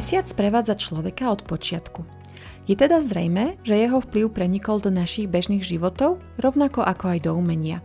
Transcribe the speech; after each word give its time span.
Mesiac 0.00 0.24
sprevádza 0.24 0.80
človeka 0.80 1.28
od 1.28 1.44
počiatku. 1.44 2.08
Je 2.64 2.72
teda 2.72 3.04
zrejme, 3.04 3.60
že 3.60 3.76
jeho 3.76 4.00
vplyv 4.00 4.32
prenikol 4.32 4.80
do 4.80 4.88
našich 4.88 5.28
bežných 5.28 5.60
životov, 5.60 6.24
rovnako 6.40 6.80
ako 6.80 7.04
aj 7.12 7.28
do 7.28 7.36
umenia. 7.36 7.84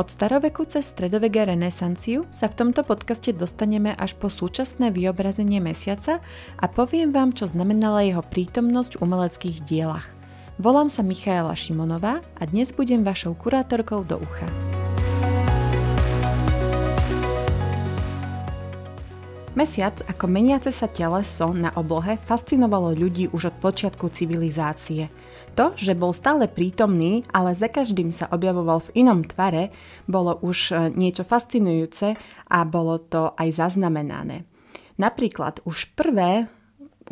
Od 0.00 0.08
staroveku 0.08 0.64
cez 0.64 0.88
stredovek 0.88 1.52
renesanciu 1.52 2.24
sa 2.32 2.48
v 2.48 2.56
tomto 2.56 2.88
podcaste 2.88 3.36
dostaneme 3.36 3.92
až 3.92 4.16
po 4.16 4.32
súčasné 4.32 4.96
vyobrazenie 4.96 5.60
mesiaca 5.60 6.24
a 6.56 6.64
poviem 6.72 7.12
vám, 7.12 7.36
čo 7.36 7.44
znamenala 7.44 8.00
jeho 8.00 8.24
prítomnosť 8.24 8.96
v 8.96 9.02
umeleckých 9.04 9.60
dielach. 9.68 10.08
Volám 10.56 10.88
sa 10.88 11.04
Michaela 11.04 11.52
Šimonová 11.52 12.24
a 12.40 12.42
dnes 12.48 12.72
budem 12.72 13.04
vašou 13.04 13.36
kurátorkou 13.36 14.08
do 14.08 14.24
ucha. 14.24 14.48
Mesiac 19.52 20.00
ako 20.08 20.32
meniace 20.32 20.72
sa 20.72 20.88
teleso 20.88 21.52
na 21.52 21.68
oblohe 21.76 22.16
fascinovalo 22.24 22.96
ľudí 22.96 23.28
už 23.36 23.52
od 23.52 23.56
počiatku 23.60 24.08
civilizácie. 24.08 25.12
To, 25.60 25.76
že 25.76 25.92
bol 25.92 26.16
stále 26.16 26.48
prítomný, 26.48 27.28
ale 27.36 27.52
za 27.52 27.68
každým 27.68 28.16
sa 28.16 28.32
objavoval 28.32 28.80
v 28.88 29.04
inom 29.04 29.20
tvare, 29.20 29.68
bolo 30.08 30.40
už 30.40 30.72
e, 30.72 30.74
niečo 30.96 31.28
fascinujúce 31.28 32.16
a 32.48 32.58
bolo 32.64 32.96
to 32.96 33.36
aj 33.36 33.52
zaznamenané. 33.52 34.48
Napríklad 34.96 35.60
už 35.68 35.92
prvé 35.92 36.48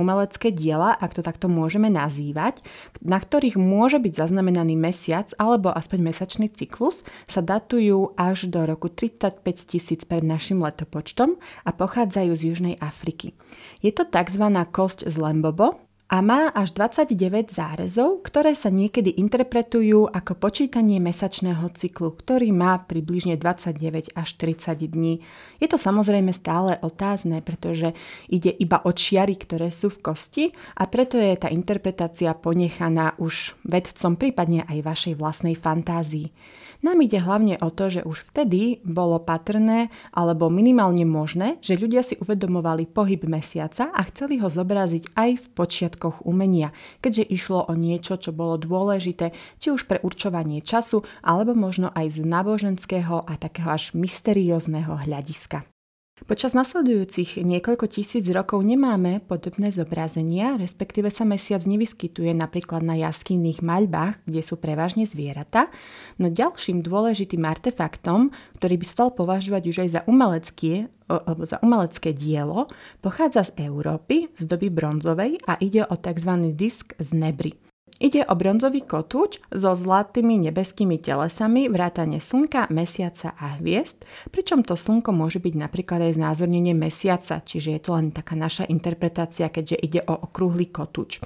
umelecké 0.01 0.49
diela, 0.49 0.97
ak 0.97 1.13
to 1.13 1.23
takto 1.23 1.53
môžeme 1.53 1.93
nazývať, 1.93 2.65
na 3.05 3.21
ktorých 3.21 3.61
môže 3.61 4.01
byť 4.01 4.17
zaznamenaný 4.17 4.81
mesiac 4.81 5.29
alebo 5.37 5.69
aspoň 5.69 6.09
mesačný 6.09 6.49
cyklus, 6.49 7.05
sa 7.29 7.45
datujú 7.45 8.17
až 8.17 8.49
do 8.49 8.65
roku 8.65 8.89
35 8.89 9.45
tisíc 9.69 10.09
pred 10.09 10.25
našim 10.25 10.65
letopočtom 10.65 11.37
a 11.69 11.70
pochádzajú 11.77 12.33
z 12.33 12.42
Južnej 12.48 12.75
Afriky. 12.81 13.37
Je 13.84 13.92
to 13.92 14.09
tzv. 14.09 14.48
kosť 14.73 15.05
z 15.05 15.17
Lembobo, 15.20 15.89
a 16.11 16.19
má 16.27 16.50
až 16.50 16.75
29 16.75 17.55
zárezov, 17.55 18.27
ktoré 18.27 18.58
sa 18.58 18.66
niekedy 18.66 19.14
interpretujú 19.14 20.11
ako 20.11 20.42
počítanie 20.42 20.98
mesačného 20.98 21.70
cyklu, 21.70 22.19
ktorý 22.19 22.50
má 22.50 22.83
približne 22.83 23.39
29 23.39 24.19
až 24.19 24.28
30 24.34 24.91
dní. 24.91 25.22
Je 25.62 25.70
to 25.70 25.78
samozrejme 25.78 26.34
stále 26.34 26.83
otázne, 26.83 27.39
pretože 27.47 27.94
ide 28.27 28.50
iba 28.50 28.83
o 28.83 28.91
čiary, 28.91 29.39
ktoré 29.39 29.70
sú 29.70 29.86
v 29.94 30.11
kosti 30.11 30.44
a 30.75 30.91
preto 30.91 31.14
je 31.14 31.30
tá 31.39 31.47
interpretácia 31.47 32.34
ponechaná 32.34 33.14
už 33.22 33.55
vedcom, 33.62 34.19
prípadne 34.19 34.67
aj 34.67 34.83
vašej 34.83 35.14
vlastnej 35.14 35.55
fantázii. 35.55 36.34
Nám 36.81 37.05
ide 37.05 37.20
hlavne 37.20 37.61
o 37.61 37.69
to, 37.69 37.92
že 37.92 38.00
už 38.09 38.33
vtedy 38.33 38.81
bolo 38.81 39.20
patrné 39.20 39.92
alebo 40.17 40.48
minimálne 40.48 41.05
možné, 41.05 41.61
že 41.61 41.77
ľudia 41.77 42.00
si 42.00 42.17
uvedomovali 42.17 42.89
pohyb 42.89 43.28
mesiaca 43.28 43.92
a 43.92 44.00
chceli 44.09 44.41
ho 44.41 44.48
zobraziť 44.48 45.12
aj 45.12 45.31
v 45.36 45.47
počiatkoch 45.53 46.25
umenia, 46.25 46.73
keďže 47.05 47.28
išlo 47.28 47.69
o 47.69 47.77
niečo, 47.77 48.17
čo 48.17 48.33
bolo 48.33 48.56
dôležité, 48.56 49.36
či 49.61 49.69
už 49.69 49.84
pre 49.84 50.01
určovanie 50.01 50.64
času, 50.64 51.05
alebo 51.20 51.53
možno 51.53 51.92
aj 51.92 52.17
z 52.17 52.19
náboženského 52.25 53.28
a 53.28 53.33
takého 53.36 53.69
až 53.69 53.92
mysteriózneho 53.92 55.05
hľadiska. 55.05 55.69
Počas 56.29 56.53
nasledujúcich 56.53 57.41
niekoľko 57.41 57.89
tisíc 57.89 58.29
rokov 58.29 58.61
nemáme 58.61 59.25
podobné 59.25 59.73
zobrazenia, 59.73 60.61
respektíve 60.61 61.09
sa 61.09 61.25
mesiac 61.25 61.65
nevyskytuje 61.65 62.37
napríklad 62.37 62.85
na 62.85 62.93
jaskinných 63.01 63.65
maľbách, 63.65 64.21
kde 64.29 64.43
sú 64.45 64.61
prevažne 64.61 65.09
zvieratá, 65.09 65.73
no 66.21 66.29
ďalším 66.29 66.85
dôležitým 66.85 67.41
artefaktom, 67.48 68.37
ktorý 68.61 68.75
by 68.77 68.87
stal 68.87 69.09
považovať 69.17 69.63
už 69.65 69.77
aj 69.87 69.89
za 69.97 70.01
alebo 71.11 71.43
za 71.43 71.59
umelecké 71.65 72.15
dielo, 72.15 72.71
pochádza 73.03 73.51
z 73.51 73.67
Európy 73.67 74.30
z 74.39 74.45
doby 74.47 74.70
bronzovej 74.70 75.42
a 75.48 75.59
ide 75.59 75.83
o 75.83 75.95
tzv. 75.98 76.55
disk 76.55 76.95
z 77.01 77.11
nebry. 77.17 77.70
Ide 78.00 78.24
o 78.24 78.33
bronzový 78.33 78.80
kotúč 78.80 79.44
so 79.52 79.77
zlatými 79.77 80.40
nebeskými 80.48 80.96
telesami, 80.96 81.68
vrátane 81.68 82.16
slnka, 82.16 82.72
mesiaca 82.72 83.36
a 83.36 83.61
hviezd, 83.61 84.08
pričom 84.33 84.64
to 84.64 84.72
slnko 84.72 85.12
môže 85.12 85.36
byť 85.36 85.55
napríklad 85.61 86.08
aj 86.08 86.16
znázornenie 86.16 86.72
mesiaca, 86.72 87.44
čiže 87.44 87.77
je 87.77 87.80
to 87.84 87.92
len 87.92 88.08
taká 88.08 88.40
naša 88.40 88.64
interpretácia, 88.72 89.52
keďže 89.52 89.77
ide 89.84 90.00
o 90.08 90.16
okrúhly 90.16 90.72
kotúč. 90.72 91.20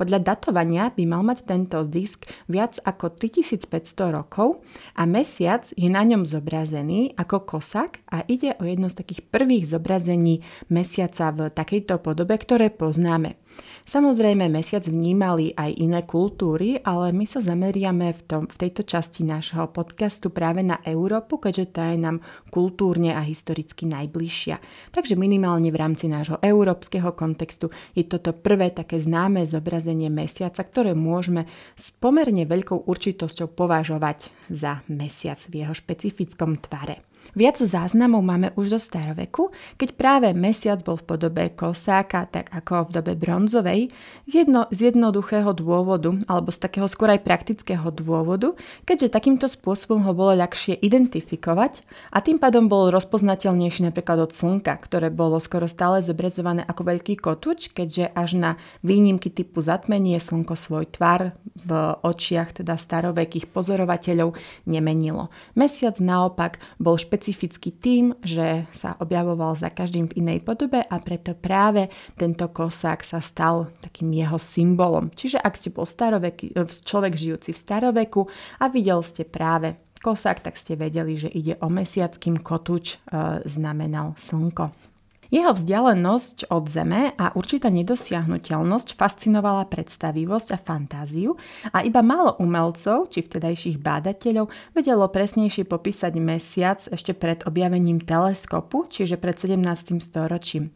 Podľa 0.00 0.24
datovania 0.24 0.88
by 0.96 1.04
mal 1.04 1.28
mať 1.28 1.44
tento 1.44 1.84
disk 1.84 2.24
viac 2.48 2.80
ako 2.80 3.20
3500 3.20 4.16
rokov 4.16 4.64
a 4.96 5.04
mesiac 5.04 5.68
je 5.76 5.92
na 5.92 6.08
ňom 6.08 6.24
zobrazený 6.24 7.20
ako 7.20 7.44
kosak 7.44 8.00
a 8.08 8.24
ide 8.24 8.56
o 8.56 8.64
jedno 8.64 8.88
z 8.88 8.96
takých 9.04 9.28
prvých 9.28 9.76
zobrazení 9.76 10.40
mesiaca 10.72 11.36
v 11.36 11.52
takejto 11.52 12.00
podobe, 12.00 12.40
ktoré 12.40 12.72
poznáme. 12.72 13.36
Samozrejme, 13.84 14.48
mesiac 14.48 14.80
vnímali 14.88 15.52
aj 15.52 15.76
iné 15.76 16.08
kultúry, 16.08 16.80
ale 16.80 17.12
my 17.12 17.28
sa 17.28 17.44
zameriame 17.44 18.16
v, 18.16 18.20
tom, 18.24 18.42
v 18.48 18.56
tejto 18.56 18.80
časti 18.80 19.28
nášho 19.28 19.68
podcastu 19.76 20.32
práve 20.32 20.64
na 20.64 20.80
Európu, 20.88 21.36
keďže 21.36 21.66
tá 21.68 21.92
je 21.92 22.00
nám 22.00 22.24
kultúrne 22.48 23.12
a 23.12 23.20
historicky 23.20 23.84
najbližšia. 23.84 24.56
Takže 24.88 25.20
minimálne 25.20 25.68
v 25.68 25.76
rámci 25.76 26.08
nášho 26.08 26.40
európskeho 26.40 27.12
kontextu 27.12 27.68
je 27.92 28.08
toto 28.08 28.32
prvé 28.32 28.72
také 28.72 28.96
známe 28.96 29.44
zobrazenie 29.44 30.08
mesiaca, 30.08 30.64
ktoré 30.64 30.96
môžeme 30.96 31.44
s 31.76 31.92
pomerne 31.92 32.48
veľkou 32.48 32.88
určitosťou 32.88 33.52
považovať 33.52 34.32
za 34.48 34.80
mesiac 34.88 35.36
v 35.52 35.60
jeho 35.60 35.76
špecifickom 35.76 36.56
tvare. 36.56 37.13
Viac 37.32 37.56
záznamov 37.56 38.20
máme 38.20 38.52
už 38.60 38.76
zo 38.76 38.80
staroveku, 38.92 39.48
keď 39.80 39.96
práve 39.96 40.28
mesiac 40.36 40.84
bol 40.84 41.00
v 41.00 41.08
podobe 41.08 41.44
kosáka, 41.56 42.28
tak 42.28 42.52
ako 42.52 42.92
v 42.92 43.00
dobe 43.00 43.12
bronzovej, 43.16 43.88
jedno, 44.28 44.68
z 44.68 44.92
jednoduchého 44.92 45.56
dôvodu, 45.56 46.12
alebo 46.28 46.52
z 46.52 46.60
takého 46.60 46.84
skôr 46.84 47.16
aj 47.16 47.24
praktického 47.24 47.88
dôvodu, 47.88 48.52
keďže 48.84 49.08
takýmto 49.08 49.48
spôsobom 49.48 50.04
ho 50.04 50.12
bolo 50.12 50.36
ľahšie 50.36 50.76
identifikovať 50.84 51.80
a 52.12 52.20
tým 52.20 52.36
pádom 52.36 52.68
bol 52.68 52.92
rozpoznateľnejší 52.92 53.88
napríklad 53.88 54.28
od 54.28 54.36
slnka, 54.36 54.76
ktoré 54.84 55.08
bolo 55.08 55.40
skoro 55.40 55.64
stále 55.64 56.04
zobrazované 56.04 56.60
ako 56.68 56.92
veľký 56.92 57.24
kotúč, 57.24 57.72
keďže 57.72 58.12
až 58.12 58.30
na 58.36 58.50
výnimky 58.84 59.32
typu 59.32 59.64
zatmenie 59.64 60.20
slnko 60.20 60.60
svoj 60.60 60.92
tvar 60.92 61.32
v 61.56 61.70
očiach 62.04 62.60
teda 62.60 62.76
starovekých 62.76 63.48
pozorovateľov 63.48 64.36
nemenilo. 64.68 65.32
Mesiac 65.56 65.96
naopak 65.96 66.60
bol 66.76 67.00
špe- 67.00 67.13
špecificky 67.14 67.70
tým, 67.78 68.18
že 68.26 68.66
sa 68.74 68.98
objavoval 68.98 69.54
za 69.54 69.70
každým 69.70 70.10
v 70.10 70.18
inej 70.18 70.42
podobe 70.42 70.82
a 70.82 70.98
preto 70.98 71.38
práve 71.38 71.86
tento 72.18 72.50
kosák 72.50 73.06
sa 73.06 73.22
stal 73.22 73.70
takým 73.78 74.10
jeho 74.10 74.34
symbolom. 74.34 75.14
Čiže 75.14 75.38
ak 75.38 75.54
ste 75.54 75.70
bol 75.70 75.86
starovek, 75.86 76.58
človek 76.82 77.14
žijúci 77.14 77.54
v 77.54 77.62
staroveku 77.62 78.26
a 78.58 78.66
videl 78.66 78.98
ste 79.06 79.22
práve 79.22 79.78
kosák, 80.02 80.42
tak 80.42 80.58
ste 80.58 80.74
vedeli, 80.74 81.14
že 81.14 81.30
ide 81.30 81.54
o 81.62 81.70
mesiac, 81.70 82.10
kým 82.18 82.42
kotúč 82.42 82.98
e, 82.98 83.46
znamenal 83.46 84.18
slnko. 84.18 84.93
Jeho 85.32 85.52
vzdialenosť 85.56 86.48
od 86.52 86.64
Zeme 86.68 87.12
a 87.16 87.32
určitá 87.32 87.72
nedosiahnutelnosť 87.72 88.98
fascinovala 88.98 89.68
predstavivosť 89.68 90.48
a 90.52 90.58
fantáziu 90.58 91.36
a 91.72 91.80
iba 91.84 92.04
málo 92.04 92.36
umelcov, 92.40 93.08
či 93.08 93.24
vtedajších 93.24 93.80
bádateľov, 93.80 94.50
vedelo 94.76 95.08
presnejšie 95.08 95.64
popísať 95.64 96.12
mesiac 96.20 96.80
ešte 96.90 97.16
pred 97.16 97.40
objavením 97.48 98.02
teleskopu, 98.02 98.88
čiže 98.90 99.16
pred 99.16 99.36
17. 99.38 100.00
storočím. 100.02 100.72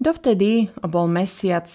Dovtedy 0.00 0.72
bol 0.86 1.10
mesiac 1.10 1.66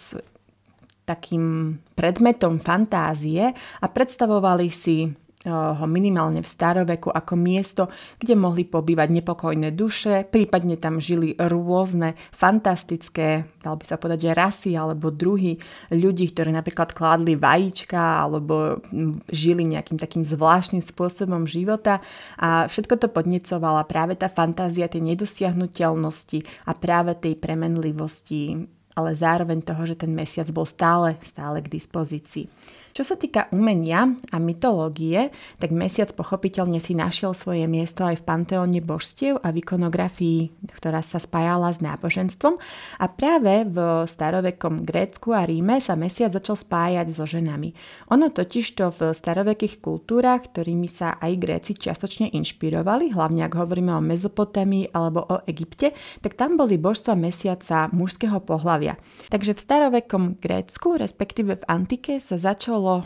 takým 1.05 1.77
predmetom 1.93 2.57
fantázie 2.57 3.53
a 3.53 3.85
predstavovali 3.85 4.67
si 4.73 5.24
ho 5.49 5.85
minimálne 5.85 6.41
v 6.41 6.49
staroveku 6.49 7.13
ako 7.13 7.33
miesto, 7.37 7.83
kde 8.17 8.33
mohli 8.33 8.65
pobývať 8.65 9.09
nepokojné 9.21 9.71
duše, 9.77 10.25
prípadne 10.25 10.75
tam 10.75 10.97
žili 10.97 11.37
rôzne 11.37 12.17
fantastické, 12.33 13.45
dal 13.61 13.77
by 13.77 13.85
sa 13.85 14.01
povedať, 14.01 14.29
že 14.29 14.37
rasy 14.37 14.71
alebo 14.73 15.13
druhy 15.13 15.57
ľudí, 15.93 16.33
ktorí 16.33 16.49
napríklad 16.49 16.97
kládli 16.97 17.37
vajíčka 17.37 18.25
alebo 18.25 18.81
žili 19.29 19.69
nejakým 19.69 20.01
takým 20.01 20.25
zvláštnym 20.25 20.81
spôsobom 20.81 21.45
života 21.45 22.01
a 22.41 22.65
všetko 22.65 22.97
to 22.97 23.07
podnecovala 23.13 23.85
práve 23.85 24.17
tá 24.17 24.27
fantázia 24.27 24.89
tej 24.89 25.15
nedosiahnutelnosti 25.15 26.41
a 26.65 26.73
práve 26.73 27.13
tej 27.17 27.37
premenlivosti 27.37 28.65
ale 28.95 29.11
zároveň 29.11 29.59
toho, 29.59 29.83
že 29.83 29.99
ten 29.99 30.15
mesiac 30.15 30.47
bol 30.55 30.63
stále, 30.63 31.19
stále 31.27 31.59
k 31.59 31.67
dispozícii. 31.67 32.47
Čo 32.95 33.11
sa 33.11 33.19
týka 33.19 33.51
umenia 33.51 34.07
a 34.31 34.39
mytológie, 34.39 35.27
tak 35.59 35.75
mesiac 35.75 36.15
pochopiteľne 36.15 36.79
si 36.79 36.95
našiel 36.95 37.35
svoje 37.35 37.67
miesto 37.67 38.07
aj 38.07 38.23
v 38.23 38.27
panteóne 38.31 38.79
božstiev 38.79 39.35
a 39.43 39.51
v 39.51 39.59
ikonografii, 39.59 40.71
ktorá 40.79 41.03
sa 41.03 41.19
spájala 41.19 41.75
s 41.75 41.83
náboženstvom. 41.83 42.55
A 43.03 43.05
práve 43.11 43.67
v 43.67 44.07
starovekom 44.07 44.87
Grécku 44.87 45.35
a 45.35 45.43
Ríme 45.43 45.83
sa 45.83 45.99
mesiac 45.99 46.31
začal 46.31 46.55
spájať 46.55 47.11
so 47.11 47.27
ženami. 47.27 47.75
Ono 48.15 48.31
totižto 48.31 48.95
v 48.95 49.11
starovekých 49.11 49.83
kultúrach, 49.83 50.47
ktorými 50.47 50.87
sa 50.87 51.19
aj 51.19 51.35
Gréci 51.35 51.75
čiastočne 51.75 52.31
inšpirovali, 52.31 53.11
hlavne 53.11 53.43
ak 53.43 53.59
hovoríme 53.59 53.91
o 53.91 53.99
Mezopotámii 53.99 54.95
alebo 54.95 55.19
o 55.19 55.43
Egypte, 55.51 55.91
tak 56.23 56.39
tam 56.39 56.55
boli 56.55 56.79
božstva 56.79 57.19
mesiaca 57.19 57.91
mužského 57.91 58.39
pohlavia. 58.39 58.95
Takže 59.27 59.51
v 59.51 59.59
starovekom 59.59 60.39
Grécku, 60.39 60.95
respektíve 60.95 61.59
v 61.59 61.67
antike, 61.67 62.23
sa 62.23 62.39
začalo 62.39 62.84
začalo 62.85 63.01
e, 63.01 63.05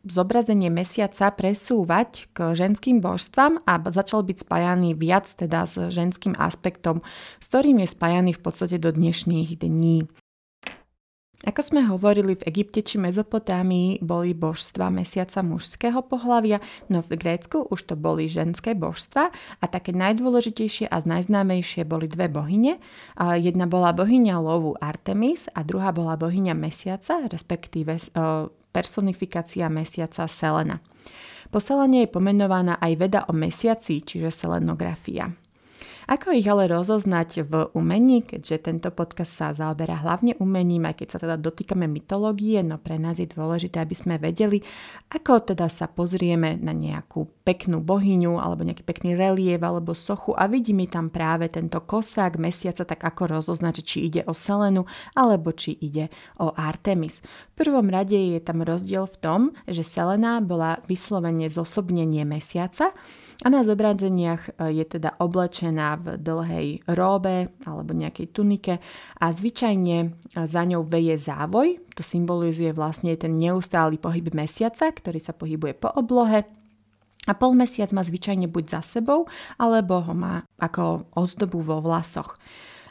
zobrazenie 0.00 0.70
mesiaca 0.72 1.28
presúvať 1.34 2.32
k 2.32 2.56
ženským 2.56 3.04
božstvám 3.04 3.60
a 3.68 3.76
začal 3.92 4.24
byť 4.24 4.36
spájaný 4.48 4.96
viac 4.96 5.28
teda 5.28 5.68
s 5.68 5.76
ženským 5.92 6.32
aspektom, 6.40 7.04
s 7.36 7.44
ktorým 7.52 7.84
je 7.84 7.88
spájaný 7.90 8.32
v 8.32 8.40
podstate 8.40 8.80
do 8.80 8.88
dnešných 8.94 9.60
dní. 9.60 10.08
Ako 11.40 11.64
sme 11.64 11.80
hovorili, 11.88 12.36
v 12.36 12.52
Egypte 12.52 12.84
či 12.84 13.00
Mezopotámii 13.00 14.04
boli 14.04 14.36
božstva 14.36 14.92
mesiaca 14.92 15.40
mužského 15.40 16.04
pohlavia, 16.04 16.60
no 16.92 17.00
v 17.00 17.16
Grécku 17.16 17.64
už 17.64 17.88
to 17.88 17.96
boli 17.96 18.28
ženské 18.28 18.76
božstva 18.76 19.32
a 19.32 19.64
také 19.64 19.96
najdôležitejšie 19.96 20.92
a 20.92 21.00
najznámejšie 21.00 21.88
boli 21.88 22.12
dve 22.12 22.28
bohyne. 22.28 22.76
Jedna 23.40 23.64
bola 23.64 23.96
bohyňa 23.96 24.36
lovu 24.36 24.76
Artemis 24.84 25.48
a 25.56 25.64
druhá 25.64 25.96
bola 25.96 26.20
bohyňa 26.20 26.52
mesiaca, 26.52 27.24
respektíve 27.24 27.96
e, 27.96 28.04
personifikácia 28.70 29.68
mesiaca 29.68 30.26
Selena. 30.30 30.78
Po 31.50 31.58
Selene 31.58 32.06
je 32.06 32.14
pomenovaná 32.14 32.78
aj 32.78 32.92
veda 32.94 33.20
o 33.26 33.34
mesiaci, 33.34 34.00
čiže 34.02 34.30
selenografia. 34.30 35.30
Ako 36.10 36.34
ich 36.34 36.50
ale 36.50 36.66
rozoznať 36.66 37.46
v 37.46 37.70
umení, 37.70 38.26
keďže 38.26 38.66
tento 38.66 38.90
podcast 38.90 39.30
sa 39.30 39.54
zaoberá 39.54 39.94
hlavne 40.02 40.34
umením, 40.42 40.90
aj 40.90 40.98
keď 40.98 41.06
sa 41.06 41.22
teda 41.22 41.38
dotýkame 41.38 41.86
mytológie, 41.86 42.66
no 42.66 42.82
pre 42.82 42.98
nás 42.98 43.22
je 43.22 43.30
dôležité, 43.30 43.78
aby 43.78 43.94
sme 43.94 44.18
vedeli, 44.18 44.58
ako 45.06 45.54
teda 45.54 45.70
sa 45.70 45.86
pozrieme 45.86 46.58
na 46.58 46.74
nejakú 46.74 47.46
peknú 47.46 47.78
bohyňu 47.78 48.42
alebo 48.42 48.66
nejaký 48.66 48.82
pekný 48.82 49.14
relief 49.14 49.62
alebo 49.62 49.94
sochu 49.94 50.34
a 50.34 50.50
vidíme 50.50 50.90
tam 50.90 51.14
práve 51.14 51.46
tento 51.46 51.78
kosák 51.78 52.42
mesiaca, 52.42 52.82
tak 52.82 53.06
ako 53.06 53.38
rozoznať, 53.38 53.78
či 53.86 54.10
ide 54.10 54.26
o 54.26 54.34
Selenu 54.34 54.90
alebo 55.14 55.54
či 55.54 55.78
ide 55.78 56.10
o 56.42 56.50
Artemis. 56.50 57.22
V 57.54 57.54
prvom 57.54 57.86
rade 57.86 58.18
je 58.18 58.42
tam 58.42 58.66
rozdiel 58.66 59.06
v 59.06 59.16
tom, 59.22 59.40
že 59.70 59.86
Selena 59.86 60.42
bola 60.42 60.82
vyslovene 60.90 61.46
zosobnenie 61.46 62.26
mesiaca, 62.26 62.90
a 63.40 63.48
na 63.48 63.64
zobrazeniach 63.64 64.42
e, 64.60 64.76
je 64.76 64.84
teda 64.84 65.16
oblečená 65.16 65.96
v 65.96 66.06
dlhej 66.20 66.68
róbe 66.92 67.56
alebo 67.64 67.96
nejakej 67.96 68.26
tunike 68.36 68.74
a 69.16 69.26
zvyčajne 69.32 69.98
e, 70.04 70.08
za 70.44 70.62
ňou 70.68 70.84
veje 70.84 71.16
závoj. 71.16 71.80
To 71.96 72.02
symbolizuje 72.04 72.76
vlastne 72.76 73.16
ten 73.16 73.40
neustály 73.40 73.96
pohyb 73.96 74.28
mesiaca, 74.36 74.92
ktorý 74.92 75.16
sa 75.16 75.32
pohybuje 75.32 75.72
po 75.80 75.88
oblohe 75.96 76.44
a 77.28 77.32
polmesiac 77.36 77.92
má 77.92 78.00
zvyčajne 78.00 78.48
buď 78.48 78.80
za 78.80 78.80
sebou, 78.80 79.28
alebo 79.60 80.00
ho 80.00 80.12
má 80.16 80.44
ako 80.56 81.12
ozdobu 81.16 81.60
vo 81.60 81.84
vlasoch. 81.84 82.40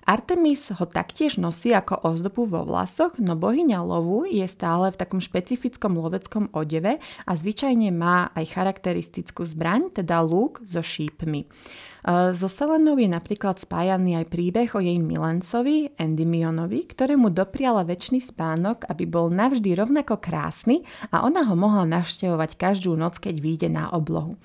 Artemis 0.09 0.73
ho 0.73 0.89
taktiež 0.89 1.37
nosí 1.37 1.69
ako 1.69 2.01
ozdobu 2.01 2.49
vo 2.49 2.65
vlasoch, 2.65 3.21
no 3.21 3.37
bohyňa 3.37 3.77
lovu 3.85 4.25
je 4.25 4.41
stále 4.49 4.89
v 4.89 4.97
takom 4.97 5.21
špecifickom 5.21 5.93
loveckom 6.01 6.49
odeve 6.49 6.97
a 7.29 7.31
zvyčajne 7.37 7.93
má 7.93 8.33
aj 8.33 8.57
charakteristickú 8.57 9.45
zbraň, 9.45 9.93
teda 9.93 10.25
lúk 10.25 10.65
so 10.65 10.81
šípmi. 10.81 11.45
So 12.09 12.49
Selenou 12.49 12.97
je 12.97 13.05
napríklad 13.05 13.61
spájaný 13.61 14.17
aj 14.17 14.33
príbeh 14.33 14.73
o 14.73 14.81
jej 14.81 14.97
milencovi 14.97 15.93
Endymionovi, 15.93 16.89
ktorému 16.89 17.29
dopriala 17.29 17.85
väčší 17.85 18.17
spánok, 18.17 18.89
aby 18.89 19.05
bol 19.05 19.29
navždy 19.29 19.77
rovnako 19.77 20.17
krásny 20.17 20.89
a 21.13 21.21
ona 21.21 21.45
ho 21.45 21.53
mohla 21.53 21.85
navštevovať 21.85 22.57
každú 22.57 22.97
noc, 22.97 23.21
keď 23.21 23.35
vyjde 23.37 23.69
na 23.69 23.93
oblohu. 23.93 24.41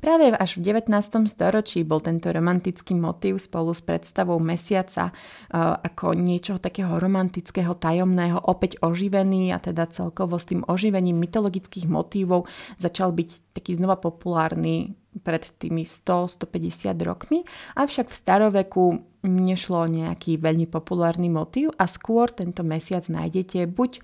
Práve 0.00 0.32
až 0.32 0.56
v 0.56 0.72
19. 0.72 0.88
storočí 1.28 1.84
bol 1.84 2.00
tento 2.00 2.32
romantický 2.32 2.96
motív 2.96 3.42
spolu 3.42 3.76
s 3.76 3.84
predstavou 3.84 4.40
mesiaca 4.40 5.12
ako 5.52 6.16
niečo 6.16 6.56
takého 6.56 6.96
romantického, 6.96 7.76
tajomného 7.76 8.40
opäť 8.48 8.80
oživený 8.80 9.52
a 9.52 9.60
teda 9.60 9.90
celkovo 9.90 10.40
s 10.40 10.48
tým 10.48 10.64
oživením 10.64 11.20
mytologických 11.20 11.90
motívov 11.90 12.48
začal 12.80 13.12
byť 13.12 13.52
taký 13.52 13.76
znova 13.76 14.00
populárny 14.00 14.96
pred 15.20 15.44
tými 15.60 15.84
100-150 15.84 16.96
rokmi, 17.04 17.44
avšak 17.76 18.08
v 18.08 18.16
staroveku 18.16 18.84
nešlo 19.28 19.84
o 19.84 19.92
nejaký 19.92 20.40
veľmi 20.40 20.64
populárny 20.72 21.28
motív 21.28 21.76
a 21.76 21.84
skôr 21.84 22.32
tento 22.32 22.64
mesiac 22.64 23.04
nájdete 23.12 23.68
buď 23.68 24.00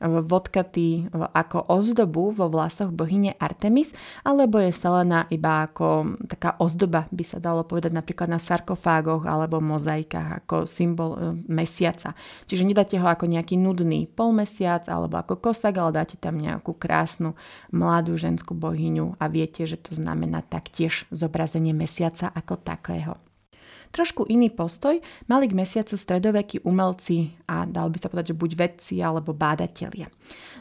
vodkatý 0.00 1.12
ako 1.12 1.68
ozdobu 1.68 2.32
vo 2.32 2.48
vlasoch 2.48 2.88
bohyne 2.88 3.36
Artemis, 3.36 3.92
alebo 4.24 4.56
je 4.56 4.72
Selena 4.72 5.28
iba 5.28 5.68
ako 5.68 6.16
taká 6.24 6.56
ozdoba, 6.56 7.04
by 7.12 7.24
sa 7.24 7.36
dalo 7.36 7.68
povedať 7.68 7.92
napríklad 7.92 8.32
na 8.32 8.40
sarkofágoch 8.40 9.28
alebo 9.28 9.60
mozaikách 9.60 10.44
ako 10.44 10.64
symbol 10.64 11.10
e, 11.14 11.36
mesiaca. 11.52 12.16
Čiže 12.48 12.64
nedáte 12.64 12.96
ho 12.96 13.06
ako 13.06 13.28
nejaký 13.28 13.60
nudný 13.60 14.08
polmesiac 14.08 14.88
alebo 14.88 15.20
ako 15.20 15.36
kosak, 15.38 15.76
ale 15.76 15.92
dáte 16.00 16.16
tam 16.16 16.40
nejakú 16.40 16.72
krásnu 16.74 17.36
mladú 17.70 18.16
ženskú 18.16 18.56
bohyňu 18.56 19.20
a 19.20 19.28
viete, 19.28 19.68
že 19.68 19.76
to 19.76 19.92
znamená 19.92 20.40
taktiež 20.40 21.04
zobrazenie 21.12 21.76
mesiaca 21.76 22.32
ako 22.32 22.56
takého. 22.56 23.29
Trošku 23.90 24.30
iný 24.30 24.54
postoj 24.54 25.02
mali 25.26 25.50
k 25.50 25.58
mesiacu 25.58 25.98
stredovekí 25.98 26.62
umelci 26.62 27.34
a 27.50 27.66
dal 27.66 27.90
by 27.90 27.98
sa 27.98 28.06
povedať, 28.06 28.30
že 28.30 28.38
buď 28.38 28.50
vedci 28.54 28.94
alebo 29.02 29.34
bádatelia. 29.34 30.06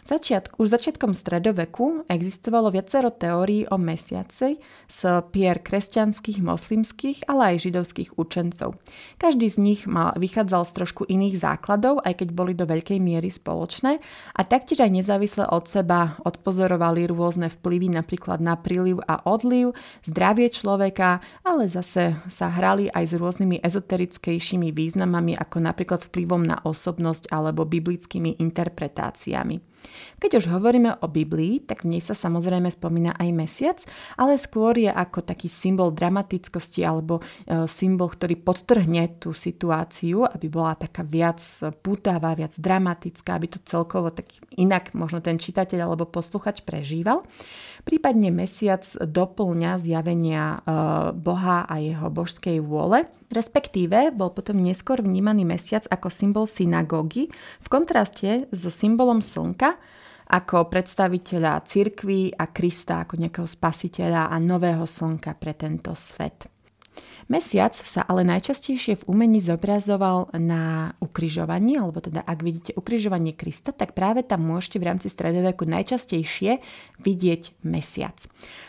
Začiatk, 0.09 0.57
už 0.57 0.73
začiatkom 0.73 1.13
stredoveku 1.13 2.09
existovalo 2.09 2.73
viacero 2.73 3.13
teórií 3.13 3.69
o 3.69 3.77
mesiaci 3.77 4.57
z 4.89 4.99
pier 5.29 5.61
kresťanských, 5.61 6.41
moslimských, 6.41 7.29
ale 7.29 7.53
aj 7.53 7.69
židovských 7.69 8.17
učencov. 8.17 8.81
Každý 9.21 9.45
z 9.45 9.57
nich 9.61 9.81
mal, 9.85 10.17
vychádzal 10.17 10.65
z 10.65 10.71
trošku 10.81 11.05
iných 11.05 11.37
základov, 11.37 12.01
aj 12.01 12.25
keď 12.25 12.29
boli 12.33 12.57
do 12.57 12.65
veľkej 12.65 12.97
miery 12.97 13.29
spoločné 13.29 14.01
a 14.33 14.41
taktiež 14.41 14.81
aj 14.81 14.89
nezávisle 14.89 15.45
od 15.45 15.69
seba 15.69 16.17
odpozorovali 16.25 17.05
rôzne 17.05 17.53
vplyvy 17.53 17.93
napríklad 17.93 18.41
na 18.41 18.57
príliv 18.57 19.05
a 19.05 19.21
odliv, 19.29 19.77
zdravie 20.01 20.49
človeka, 20.49 21.21
ale 21.45 21.69
zase 21.69 22.17
sa 22.25 22.49
hrali 22.49 22.89
aj 22.89 23.05
s 23.05 23.13
rôznymi 23.19 23.59
ezoterickejšími 23.59 24.71
významami 24.71 25.35
ako 25.35 25.59
napríklad 25.59 26.07
vplyvom 26.07 26.47
na 26.47 26.63
osobnosť 26.63 27.29
alebo 27.29 27.67
biblickými 27.67 28.39
interpretáciami. 28.39 29.68
Keď 30.19 30.31
už 30.43 30.45
hovoríme 30.51 30.99
o 30.99 31.07
Biblii, 31.07 31.63
tak 31.63 31.87
v 31.87 31.95
nej 31.95 32.01
sa 32.03 32.11
samozrejme 32.11 32.67
spomína 32.67 33.15
aj 33.15 33.29
mesiac, 33.31 33.79
ale 34.19 34.35
skôr 34.35 34.75
je 34.75 34.91
ako 34.91 35.23
taký 35.23 35.47
symbol 35.47 35.95
dramatickosti 35.95 36.83
alebo 36.83 37.23
e, 37.23 37.65
symbol, 37.71 38.11
ktorý 38.11 38.35
podtrhne 38.43 39.19
tú 39.21 39.31
situáciu, 39.31 40.27
aby 40.27 40.47
bola 40.51 40.75
taká 40.75 41.07
viac 41.07 41.39
pútavá, 41.79 42.35
viac 42.35 42.51
dramatická, 42.59 43.39
aby 43.39 43.47
to 43.47 43.59
celkovo 43.63 44.11
tak 44.11 44.27
inak 44.59 44.91
možno 44.91 45.23
ten 45.23 45.39
čitateľ 45.39 45.87
alebo 45.87 46.03
posluchač 46.03 46.67
prežíval. 46.67 47.23
Prípadne 47.87 48.27
mesiac 48.35 48.83
doplňa 48.99 49.79
zjavenia 49.79 50.43
e, 50.43 50.57
Boha 51.15 51.63
a 51.63 51.79
jeho 51.79 52.11
božskej 52.11 52.59
vôle, 52.59 53.07
respektíve 53.29 54.11
bol 54.13 54.33
potom 54.33 54.57
neskôr 54.57 55.01
vnímaný 55.01 55.45
mesiac 55.45 55.85
ako 55.89 56.09
symbol 56.09 56.45
synagógy 56.49 57.29
v 57.61 57.67
kontraste 57.69 58.49
so 58.53 58.73
symbolom 58.73 59.21
slnka, 59.21 59.77
ako 60.29 60.69
predstaviteľa 60.69 61.65
cirkvy 61.65 62.37
a 62.37 62.45
Krista 62.53 63.01
ako 63.01 63.17
nejakého 63.17 63.49
spasiteľa 63.49 64.29
a 64.29 64.37
nového 64.37 64.85
slnka 64.85 65.33
pre 65.41 65.57
tento 65.57 65.97
svet. 65.97 66.45
Mesiac 67.29 67.77
sa 67.77 68.01
ale 68.09 68.25
najčastejšie 68.25 69.05
v 69.05 69.07
umení 69.09 69.37
zobrazoval 69.37 70.33
na 70.41 70.93
ukrižovaní, 70.97 71.77
alebo 71.77 72.01
teda 72.01 72.25
ak 72.25 72.41
vidíte 72.41 72.71
ukrižovanie 72.73 73.37
Krista, 73.37 73.69
tak 73.69 73.93
práve 73.93 74.25
tam 74.25 74.49
môžete 74.49 74.81
v 74.81 74.87
rámci 74.89 75.13
stredoveku 75.13 75.69
najčastejšie 75.69 76.57
vidieť 76.97 77.61
mesiac. 77.69 78.17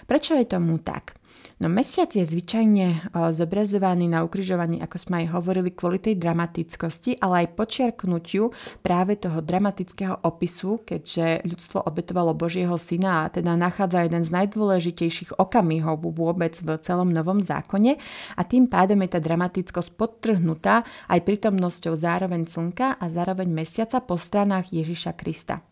Prečo 0.05 0.37
je 0.37 0.45
tomu 0.45 0.77
tak? 0.77 1.17
No 1.59 1.67
mesiac 1.67 2.15
je 2.15 2.23
zvyčajne 2.23 3.11
zobrazovaný 3.35 4.07
na 4.07 4.23
ukrižovaní, 4.23 4.79
ako 4.79 4.97
sme 4.97 5.27
aj 5.27 5.27
hovorili, 5.35 5.75
kvôli 5.75 5.99
tej 5.99 6.17
dramatickosti, 6.21 7.19
ale 7.19 7.45
aj 7.45 7.59
počiarknutiu 7.59 8.55
práve 8.85 9.19
toho 9.19 9.43
dramatického 9.43 10.23
opisu, 10.23 10.87
keďže 10.87 11.45
ľudstvo 11.49 11.83
obetovalo 11.85 12.37
Božieho 12.37 12.77
syna 12.77 13.27
a 13.27 13.31
teda 13.33 13.57
nachádza 13.57 14.05
jeden 14.05 14.23
z 14.23 14.31
najdôležitejších 14.31 15.41
okamihov 15.41 16.05
vôbec 16.13 16.57
v 16.61 16.77
celom 16.85 17.09
Novom 17.13 17.41
zákone 17.41 17.97
a 18.37 18.43
tým 18.45 18.69
pádom 18.69 19.01
je 19.05 19.17
tá 19.17 19.21
dramatickosť 19.21 19.97
podtrhnutá 19.97 20.85
aj 21.09 21.21
prítomnosťou 21.25 21.97
zároveň 21.97 22.45
slnka 22.45 23.01
a 23.01 23.05
zároveň 23.09 23.49
mesiaca 23.49 24.05
po 24.05 24.21
stranách 24.21 24.73
Ježiša 24.73 25.17
Krista. 25.17 25.70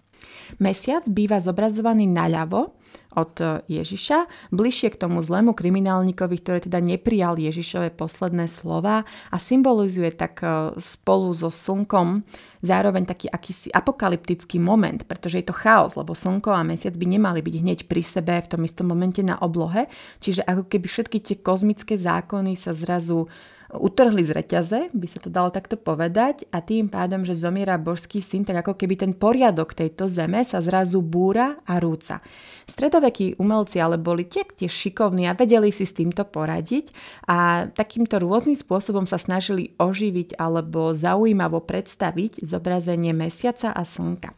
Mesiac 0.56 1.04
býva 1.12 1.36
zobrazovaný 1.44 2.08
naľavo 2.08 2.72
od 3.16 3.34
Ježiša, 3.68 4.50
bližšie 4.52 4.94
k 4.94 5.00
tomu 5.00 5.20
zlému 5.20 5.52
kriminálnikovi, 5.52 6.40
ktorý 6.40 6.58
teda 6.64 6.80
neprijal 6.80 7.36
Ježišové 7.36 7.92
posledné 7.92 8.48
slova 8.48 9.04
a 9.28 9.36
symbolizuje 9.36 10.12
tak 10.14 10.40
e, 10.40 10.76
spolu 10.78 11.34
so 11.34 11.52
slnkom 11.52 12.24
zároveň 12.60 13.08
taký 13.08 13.26
akýsi 13.30 13.68
apokalyptický 13.74 14.60
moment, 14.62 15.02
pretože 15.08 15.40
je 15.42 15.46
to 15.50 15.56
chaos, 15.56 15.94
lebo 15.96 16.14
slnko 16.14 16.52
a 16.52 16.66
mesiac 16.66 16.94
by 16.94 17.06
nemali 17.06 17.40
byť 17.40 17.54
hneď 17.60 17.78
pri 17.90 18.02
sebe 18.02 18.34
v 18.38 18.50
tom 18.50 18.62
istom 18.64 18.86
momente 18.90 19.22
na 19.24 19.38
oblohe, 19.40 19.86
čiže 20.22 20.46
ako 20.46 20.66
keby 20.70 20.86
všetky 20.86 21.18
tie 21.22 21.36
kozmické 21.40 21.94
zákony 21.96 22.54
sa 22.54 22.74
zrazu 22.74 23.30
utrhli 23.68 24.24
z 24.24 24.32
reťaze, 24.32 24.78
by 24.96 25.06
sa 25.08 25.20
to 25.20 25.28
dalo 25.28 25.52
takto 25.52 25.76
povedať, 25.76 26.48
a 26.48 26.64
tým 26.64 26.88
pádom, 26.88 27.24
že 27.24 27.36
zomiera 27.36 27.76
božský 27.76 28.24
syn, 28.24 28.48
tak 28.48 28.64
ako 28.64 28.80
keby 28.80 28.96
ten 28.96 29.12
poriadok 29.12 29.76
tejto 29.76 30.08
zeme 30.08 30.40
sa 30.40 30.64
zrazu 30.64 31.04
búra 31.04 31.60
a 31.68 31.76
rúca. 31.76 32.24
Stredovekí 32.64 33.36
umelci 33.40 33.80
ale 33.80 34.00
boli 34.00 34.28
tiež 34.28 34.68
šikovní 34.68 35.28
a 35.28 35.36
vedeli 35.36 35.72
si 35.72 35.88
s 35.88 35.96
týmto 35.96 36.24
poradiť 36.24 36.92
a 37.28 37.68
takýmto 37.72 38.20
rôznym 38.20 38.56
spôsobom 38.56 39.08
sa 39.08 39.16
snažili 39.16 39.72
oživiť 39.80 40.36
alebo 40.36 40.92
zaujímavo 40.92 41.64
predstaviť 41.64 42.44
zobrazenie 42.44 43.16
mesiaca 43.16 43.72
a 43.72 43.84
slnka. 43.84 44.36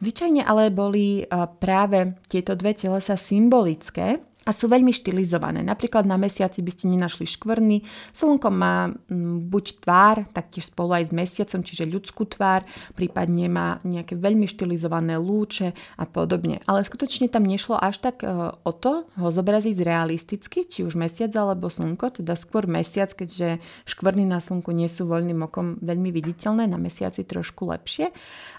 Zvyčajne 0.00 0.44
ale 0.44 0.68
boli 0.68 1.24
práve 1.60 2.20
tieto 2.28 2.52
dve 2.56 2.76
telesa 2.76 3.16
symbolické, 3.16 4.20
a 4.50 4.52
sú 4.52 4.66
veľmi 4.66 4.90
štilizované. 4.90 5.62
Napríklad 5.62 6.02
na 6.10 6.18
mesiaci 6.18 6.58
by 6.58 6.70
ste 6.74 6.90
nenašli 6.90 7.22
škvrny. 7.22 7.86
Slnko 8.10 8.50
má 8.50 8.90
mm, 8.90 9.46
buď 9.46 9.64
tvár, 9.78 10.26
taktiež 10.34 10.74
spolu 10.74 10.98
aj 10.98 11.06
s 11.06 11.12
mesiacom, 11.14 11.62
čiže 11.62 11.86
ľudskú 11.86 12.26
tvár, 12.26 12.66
prípadne 12.98 13.46
má 13.46 13.78
nejaké 13.86 14.18
veľmi 14.18 14.50
štilizované 14.50 15.22
lúče 15.22 15.70
a 15.94 16.04
podobne. 16.10 16.58
Ale 16.66 16.82
skutočne 16.82 17.30
tam 17.30 17.46
nešlo 17.46 17.78
až 17.78 18.02
tak 18.02 18.26
e, 18.26 18.50
o 18.50 18.72
to 18.74 19.06
ho 19.06 19.28
zobraziť 19.30 19.86
realisticky, 19.86 20.66
či 20.66 20.82
už 20.82 20.98
mesiac 20.98 21.30
alebo 21.38 21.70
slnko, 21.70 22.18
teda 22.18 22.34
skôr 22.34 22.66
mesiac, 22.66 23.14
keďže 23.14 23.62
škvrny 23.86 24.26
na 24.26 24.42
slnku 24.42 24.74
nie 24.74 24.90
sú 24.90 25.06
voľným 25.06 25.46
okom 25.46 25.78
veľmi 25.78 26.10
viditeľné, 26.10 26.66
na 26.66 26.74
mesiaci 26.74 27.22
trošku 27.22 27.70
lepšie. 27.70 28.10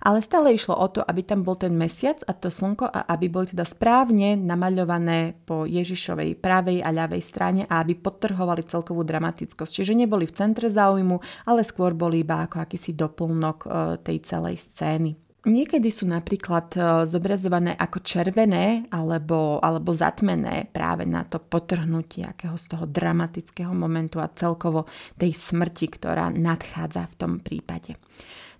Ale 0.07 0.23
stále 0.23 0.55
išlo 0.55 0.79
o 0.79 0.87
to, 0.87 1.03
aby 1.03 1.19
tam 1.19 1.43
bol 1.43 1.59
ten 1.59 1.75
mesiac 1.75 2.23
a 2.23 2.31
to 2.31 2.47
slnko 2.47 2.87
a 2.87 3.11
aby 3.11 3.27
boli 3.27 3.51
teda 3.51 3.67
správne 3.67 4.39
namaľované 4.39 5.35
po 5.43 5.67
Ježišovej 5.81 6.37
pravej 6.37 6.85
a 6.85 6.93
ľavej 6.93 7.21
strane 7.25 7.61
a 7.65 7.81
aby 7.81 7.97
podtrhovali 7.97 8.63
celkovú 8.63 9.01
dramatickosť. 9.01 9.71
Čiže 9.81 9.97
neboli 9.97 10.29
v 10.29 10.37
centre 10.37 10.69
záujmu, 10.69 11.17
ale 11.49 11.65
skôr 11.65 11.97
boli 11.97 12.21
iba 12.21 12.45
ako 12.45 12.61
akýsi 12.61 12.93
doplnok 12.93 13.57
e, 13.65 13.67
tej 14.05 14.17
celej 14.23 14.61
scény. 14.61 15.11
Niekedy 15.41 15.89
sú 15.89 16.05
napríklad 16.05 16.69
e, 16.77 16.79
zobrazované 17.09 17.73
ako 17.73 18.05
červené 18.05 18.85
alebo, 18.93 19.57
alebo 19.57 19.89
zatmené 19.89 20.69
práve 20.69 21.09
na 21.09 21.25
to 21.25 21.41
potrhnutie 21.41 22.21
akého 22.21 22.53
z 22.61 22.77
toho 22.77 22.85
dramatického 22.85 23.73
momentu 23.73 24.21
a 24.21 24.29
celkovo 24.29 24.85
tej 25.17 25.33
smrti, 25.33 25.97
ktorá 25.97 26.29
nadchádza 26.29 27.09
v 27.09 27.15
tom 27.17 27.33
prípade. 27.41 27.97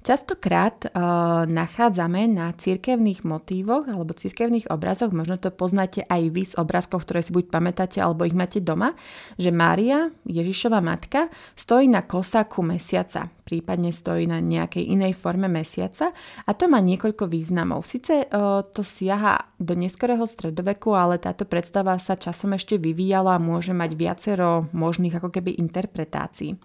Častokrát 0.01 0.89
uh, 0.89 1.45
nachádzame 1.45 2.25
na 2.25 2.49
cirkevných 2.57 3.21
motívoch 3.21 3.85
alebo 3.85 4.17
cirkevných 4.17 4.73
obrazoch, 4.73 5.13
možno 5.13 5.37
to 5.37 5.53
poznáte 5.53 6.01
aj 6.09 6.21
vy 6.33 6.43
z 6.49 6.57
obrázkov, 6.57 7.05
ktoré 7.05 7.21
si 7.21 7.29
buď 7.29 7.53
pamätáte 7.53 8.01
alebo 8.01 8.25
ich 8.25 8.33
máte 8.33 8.65
doma, 8.65 8.97
že 9.37 9.53
Mária, 9.53 10.09
Ježišova 10.25 10.81
matka, 10.81 11.29
stojí 11.53 11.85
na 11.85 12.01
kosáku 12.01 12.65
mesiaca, 12.65 13.29
prípadne 13.45 13.93
stojí 13.93 14.25
na 14.25 14.41
nejakej 14.41 14.89
inej 14.89 15.21
forme 15.21 15.45
mesiaca 15.45 16.09
a 16.45 16.51
to 16.57 16.65
má 16.65 16.81
niekoľko 16.81 17.29
významov. 17.29 17.85
Sice 17.85 18.25
uh, 18.25 18.65
to 18.73 18.81
siaha 18.81 19.53
do 19.61 19.77
neskorého 19.77 20.25
stredoveku, 20.25 20.97
ale 20.97 21.21
táto 21.21 21.45
predstava 21.45 21.93
sa 22.01 22.17
časom 22.17 22.57
ešte 22.57 22.81
vyvíjala 22.81 23.37
a 23.37 23.43
môže 23.43 23.69
mať 23.77 23.93
viacero 23.93 24.65
možných 24.73 25.21
ako 25.21 25.29
keby 25.29 25.61
interpretácií. 25.61 26.57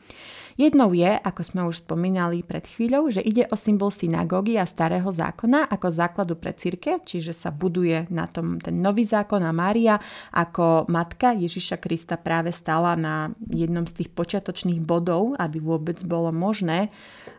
Jednou 0.56 0.96
je, 0.96 1.20
ako 1.20 1.42
sme 1.44 1.60
už 1.68 1.84
spomínali 1.84 2.40
pred 2.40 2.64
chvíľou, 2.64 3.12
že 3.12 3.20
ide 3.20 3.44
o 3.52 3.56
symbol 3.60 3.92
synagógy 3.92 4.56
a 4.56 4.64
starého 4.64 5.04
zákona 5.04 5.68
ako 5.68 5.86
základu 5.92 6.32
pre 6.40 6.56
církev, 6.56 7.04
čiže 7.04 7.36
sa 7.36 7.52
buduje 7.52 8.08
na 8.08 8.24
tom 8.24 8.56
ten 8.56 8.80
nový 8.80 9.04
zákon 9.04 9.44
a 9.44 9.52
Mária 9.52 10.00
ako 10.32 10.88
matka 10.88 11.36
Ježiša 11.36 11.76
Krista 11.76 12.16
práve 12.16 12.56
stala 12.56 12.96
na 12.96 13.36
jednom 13.52 13.84
z 13.84 14.00
tých 14.00 14.10
počiatočných 14.16 14.80
bodov, 14.80 15.36
aby 15.36 15.60
vôbec 15.60 16.00
bolo 16.08 16.32
možné 16.32 16.88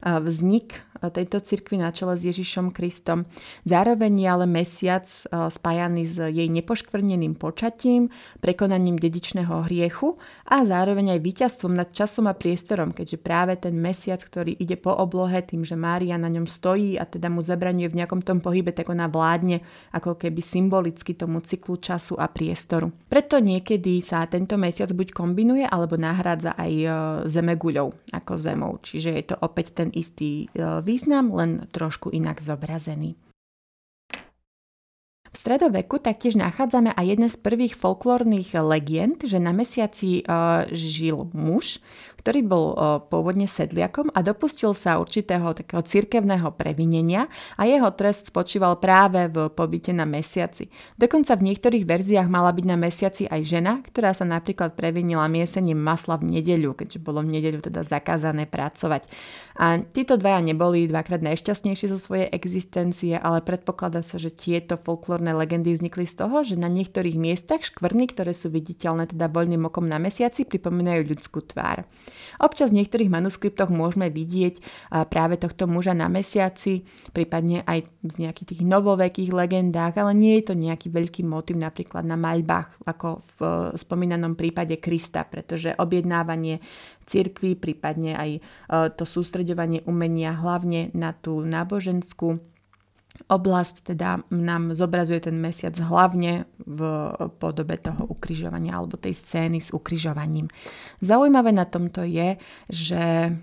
vznik 0.05 0.85
tejto 0.99 1.39
cirkvi 1.41 1.77
na 1.79 1.93
čele 1.93 2.17
s 2.17 2.25
Ježišom 2.25 2.73
Kristom. 2.73 3.29
Zároveň 3.63 4.13
je 4.23 4.27
ale 4.27 4.45
mesiac 4.45 5.05
spájaný 5.31 6.03
s 6.05 6.17
jej 6.17 6.49
nepoškvrneným 6.49 7.37
počatím, 7.37 8.09
prekonaním 8.41 8.97
dedičného 8.97 9.69
hriechu 9.69 10.17
a 10.47 10.63
zároveň 10.65 11.17
aj 11.17 11.19
víťazstvom 11.23 11.73
nad 11.75 11.89
časom 11.93 12.25
a 12.29 12.33
priestorom, 12.33 12.95
keďže 12.95 13.17
práve 13.21 13.53
ten 13.59 13.75
mesiac, 13.75 14.19
ktorý 14.23 14.55
ide 14.57 14.79
po 14.79 14.95
oblohe 14.95 15.41
tým, 15.43 15.67
že 15.67 15.77
Mária 15.77 16.17
na 16.17 16.31
ňom 16.31 16.49
stojí 16.49 16.97
a 16.97 17.05
teda 17.05 17.29
mu 17.29 17.43
zabraňuje 17.45 17.91
v 17.91 17.97
nejakom 18.03 18.21
tom 18.23 18.39
pohybe, 18.39 18.73
tak 18.73 18.89
ona 18.89 19.11
vládne 19.11 19.61
ako 19.93 20.17
keby 20.17 20.41
symbolicky 20.41 21.13
tomu 21.13 21.43
cyklu 21.43 21.77
času 21.77 22.15
a 22.17 22.25
priestoru. 22.31 22.89
Preto 23.07 23.37
niekedy 23.37 23.99
sa 24.01 24.25
tento 24.25 24.55
mesiac 24.55 24.89
buď 24.91 25.13
kombinuje 25.13 25.65
alebo 25.67 25.99
nahrádza 25.99 26.55
aj 26.57 26.73
e, 26.73 26.87
zemeguľou 27.27 27.93
ako 28.13 28.33
zemou. 28.39 28.79
Čiže 28.79 29.09
je 29.13 29.25
to 29.27 29.35
opäť 29.43 29.83
ten 29.83 29.89
istý 29.93 30.47
význam, 30.87 31.35
len 31.35 31.67
trošku 31.75 32.15
inak 32.15 32.39
zobrazený. 32.39 33.19
V 35.27 35.35
stredoveku 35.35 35.99
taktiež 35.99 36.39
nachádzame 36.39 36.95
aj 36.95 37.05
jedné 37.05 37.27
z 37.27 37.37
prvých 37.43 37.75
folklórnych 37.75 38.55
legend, 38.57 39.27
že 39.27 39.37
na 39.37 39.51
mesiaci 39.51 40.23
uh, 40.23 40.65
žil 40.71 41.27
muž, 41.35 41.83
ktorý 42.27 42.43
bol 42.43 42.75
pôvodne 43.07 43.47
sedliakom 43.47 44.11
a 44.11 44.19
dopustil 44.19 44.75
sa 44.75 44.99
určitého 44.99 45.55
takého 45.55 45.79
cirkevného 45.79 46.51
previnenia 46.59 47.31
a 47.55 47.63
jeho 47.63 47.87
trest 47.95 48.27
spočíval 48.27 48.83
práve 48.83 49.31
v 49.31 49.47
pobyte 49.47 49.95
na 49.95 50.03
mesiaci. 50.03 50.67
Dokonca 50.99 51.39
v 51.39 51.47
niektorých 51.47 51.87
verziách 51.87 52.27
mala 52.27 52.51
byť 52.51 52.65
na 52.67 52.75
mesiaci 52.75 53.31
aj 53.31 53.41
žena, 53.47 53.79
ktorá 53.79 54.11
sa 54.11 54.27
napríklad 54.27 54.75
previnila 54.75 55.31
miesením 55.31 55.79
masla 55.79 56.19
v 56.19 56.35
nedeľu, 56.35 56.75
keďže 56.75 56.99
bolo 56.99 57.23
v 57.23 57.39
nedeľu 57.39 57.63
teda 57.63 57.87
zakázané 57.87 58.43
pracovať. 58.43 59.07
A 59.55 59.79
títo 59.79 60.19
dvaja 60.19 60.43
neboli 60.43 60.91
dvakrát 60.91 61.23
najšťastnejší 61.23 61.95
zo 61.95 61.95
svojej 61.95 62.27
existencie, 62.27 63.15
ale 63.15 63.39
predpokladá 63.39 64.03
sa, 64.03 64.19
že 64.19 64.35
tieto 64.35 64.75
folklórne 64.75 65.31
legendy 65.31 65.71
vznikli 65.71 66.03
z 66.03 66.27
toho, 66.27 66.43
že 66.43 66.59
na 66.59 66.67
niektorých 66.67 67.15
miestach 67.15 67.63
škvrny, 67.63 68.11
ktoré 68.11 68.35
sú 68.35 68.51
viditeľné 68.51 69.15
teda 69.15 69.31
voľným 69.31 69.71
okom 69.71 69.87
na 69.87 69.95
mesiaci, 69.95 70.43
pripomínajú 70.43 71.07
ľudskú 71.07 71.39
tvár. 71.47 71.87
Občas 72.37 72.69
v 72.69 72.83
niektorých 72.83 73.09
manuskriptoch 73.09 73.73
môžeme 73.73 74.13
vidieť 74.13 74.61
práve 75.09 75.41
tohto 75.41 75.65
muža 75.65 75.97
na 75.97 76.05
mesiaci, 76.07 76.85
prípadne 77.11 77.65
aj 77.65 77.87
v 78.03 78.13
nejakých 78.27 78.47
tých 78.55 78.63
novovekých 78.63 79.31
legendách, 79.33 79.97
ale 79.97 80.13
nie 80.13 80.33
je 80.39 80.51
to 80.51 80.55
nejaký 80.55 80.87
veľký 80.93 81.21
motiv 81.25 81.57
napríklad 81.59 82.05
na 82.05 82.15
maľbách, 82.15 82.83
ako 82.85 83.21
v 83.21 83.37
e, 83.41 83.49
spomínanom 83.77 84.33
prípade 84.37 84.77
Krista, 84.79 85.25
pretože 85.27 85.75
objednávanie 85.75 86.61
cirkvi, 87.07 87.57
prípadne 87.57 88.15
aj 88.15 88.29
e, 88.37 88.39
to 88.95 89.03
sústreďovanie 89.03 89.83
umenia 89.85 90.35
hlavne 90.35 90.93
na 90.93 91.11
tú 91.13 91.43
náboženskú 91.43 92.56
oblasť 93.25 93.93
teda 93.93 94.21
nám 94.29 94.77
zobrazuje 94.77 95.19
ten 95.19 95.41
mesiac 95.41 95.73
hlavne 95.75 96.45
v 96.61 96.79
podobe 97.41 97.81
toho 97.81 98.05
ukrižovania 98.07 98.77
alebo 98.77 98.95
tej 98.95 99.17
scény 99.17 99.57
s 99.57 99.73
ukrižovaním. 99.73 100.47
Zaujímavé 101.01 101.49
na 101.51 101.65
tomto 101.65 102.05
je, 102.05 102.37
že 102.69 103.33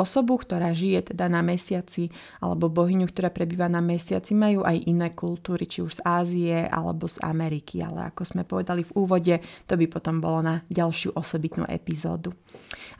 osobu, 0.00 0.40
ktorá 0.40 0.72
žije 0.72 1.12
teda 1.12 1.28
na 1.28 1.44
mesiaci, 1.44 2.08
alebo 2.40 2.72
bohyňu, 2.72 3.04
ktorá 3.12 3.28
prebýva 3.28 3.68
na 3.68 3.84
mesiaci, 3.84 4.32
majú 4.32 4.64
aj 4.64 4.88
iné 4.88 5.12
kultúry, 5.12 5.68
či 5.68 5.84
už 5.84 6.00
z 6.00 6.04
Ázie 6.08 6.58
alebo 6.64 7.04
z 7.04 7.20
Ameriky, 7.20 7.84
ale 7.84 8.08
ako 8.08 8.24
sme 8.24 8.42
povedali 8.48 8.80
v 8.80 8.96
úvode, 8.96 9.34
to 9.68 9.74
by 9.76 9.84
potom 9.84 10.24
bolo 10.24 10.40
na 10.40 10.54
ďalšiu 10.72 11.12
osobitnú 11.12 11.68
epizódu. 11.68 12.32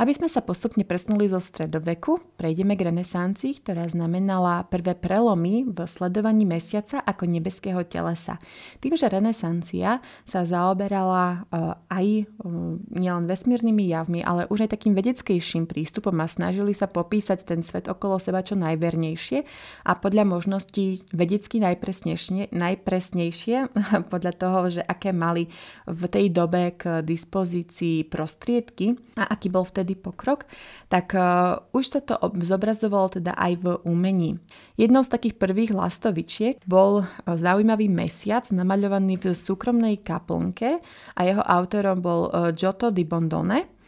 Aby 0.01 0.17
sme 0.17 0.29
sa 0.33 0.41
postupne 0.41 0.85
presnuli 0.85 1.29
zo 1.29 1.41
stredoveku, 1.41 2.37
prejdeme 2.41 2.73
k 2.77 2.89
renesancii, 2.89 3.61
ktorá 3.61 3.85
znamenala 3.89 4.65
prvé 4.69 4.97
prelomy 4.97 5.69
v 5.69 5.79
sledovaní 5.85 6.49
mesiaca 6.49 7.05
ako 7.05 7.29
nebeského 7.29 7.85
telesa. 7.85 8.41
Tým, 8.81 8.97
že 8.97 9.13
renesancia 9.13 10.01
sa 10.25 10.41
zaoberala 10.43 11.45
uh, 11.53 11.77
aj 11.93 12.07
uh, 12.25 12.81
nielen 12.97 13.29
vesmírnymi 13.29 13.93
javmi, 13.93 14.21
ale 14.25 14.49
už 14.49 14.67
aj 14.67 14.81
takým 14.81 14.97
vedeckejším 14.97 15.69
prístupom 15.71 16.17
a 16.19 16.27
snažili 16.27 16.73
sa 16.75 16.90
popísať 16.91 17.47
ten 17.47 17.63
svet 17.63 17.87
okolo 17.87 18.19
seba 18.19 18.43
čo 18.43 18.59
najvernejšie 18.59 19.39
a 19.87 19.93
podľa 19.97 20.27
možností 20.27 21.07
vedecky 21.15 21.63
najpresnejšie, 21.63 22.51
najpresnejšie 22.51 23.57
podľa 24.13 24.33
toho, 24.35 24.59
že 24.69 24.83
aké 24.83 25.15
mali 25.15 25.47
v 25.87 26.03
tej 26.11 26.35
dobe 26.35 26.75
k 26.75 27.01
dispozícii 27.01 28.11
prostriedky 28.11 28.99
a 29.17 29.31
aký 29.31 29.49
bol 29.49 29.63
vtedy 29.63 29.95
pokrok, 29.95 30.51
tak 30.91 31.15
uh, 31.15 31.63
už 31.71 31.85
sa 31.87 32.01
to 32.03 32.19
zobrazovalo 32.43 33.23
teda 33.23 33.33
aj 33.39 33.53
v 33.63 33.67
umení. 33.87 34.43
Jednou 34.75 35.05
z 35.05 35.13
takých 35.13 35.37
prvých 35.37 35.77
lastovičiek 35.77 36.65
bol 36.65 37.05
zaujímavý 37.29 37.93
mesiac 37.93 38.49
namaľovaný 38.49 39.21
v 39.21 39.25
súkromnej 39.37 40.01
kaplnke 40.01 40.81
a 41.15 41.21
jeho 41.21 41.45
autorom 41.45 42.01
bol 42.01 42.33
Giotto 42.57 42.89
di 42.89 43.05
Bondone 43.05 43.80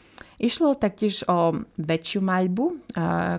Išlo 0.43 0.75
taktiež 0.75 1.23
o 1.31 1.55
väčšiu 1.79 2.19
maľbu, 2.19 2.91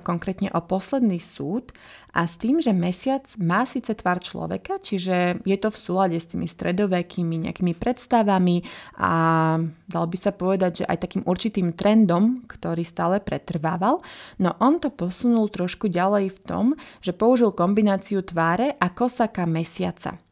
konkrétne 0.08 0.48
o 0.56 0.64
posledný 0.64 1.20
súd 1.20 1.76
a 2.16 2.24
s 2.24 2.40
tým, 2.40 2.64
že 2.64 2.72
mesiac 2.72 3.28
má 3.44 3.68
síce 3.68 3.92
tvar 3.92 4.24
človeka, 4.24 4.80
čiže 4.80 5.44
je 5.44 5.58
to 5.60 5.68
v 5.68 5.82
súlade 5.84 6.16
s 6.16 6.32
tými 6.32 6.48
stredovekými 6.48 7.44
nejakými 7.44 7.76
predstavami 7.76 8.64
a 9.04 9.12
dal 9.84 10.06
by 10.08 10.16
sa 10.16 10.32
povedať, 10.32 10.72
že 10.80 10.86
aj 10.88 11.04
takým 11.04 11.24
určitým 11.28 11.76
trendom, 11.76 12.48
ktorý 12.48 12.88
stále 12.88 13.20
pretrvával, 13.20 14.00
no 14.40 14.56
on 14.64 14.80
to 14.80 14.88
posunul 14.88 15.52
trošku 15.52 15.92
ďalej 15.92 16.32
v 16.32 16.40
tom, 16.48 16.66
že 17.04 17.12
použil 17.12 17.52
kombináciu 17.52 18.24
tváre 18.24 18.80
a 18.80 18.88
kosaka 18.96 19.44
mesiaca. 19.44 20.24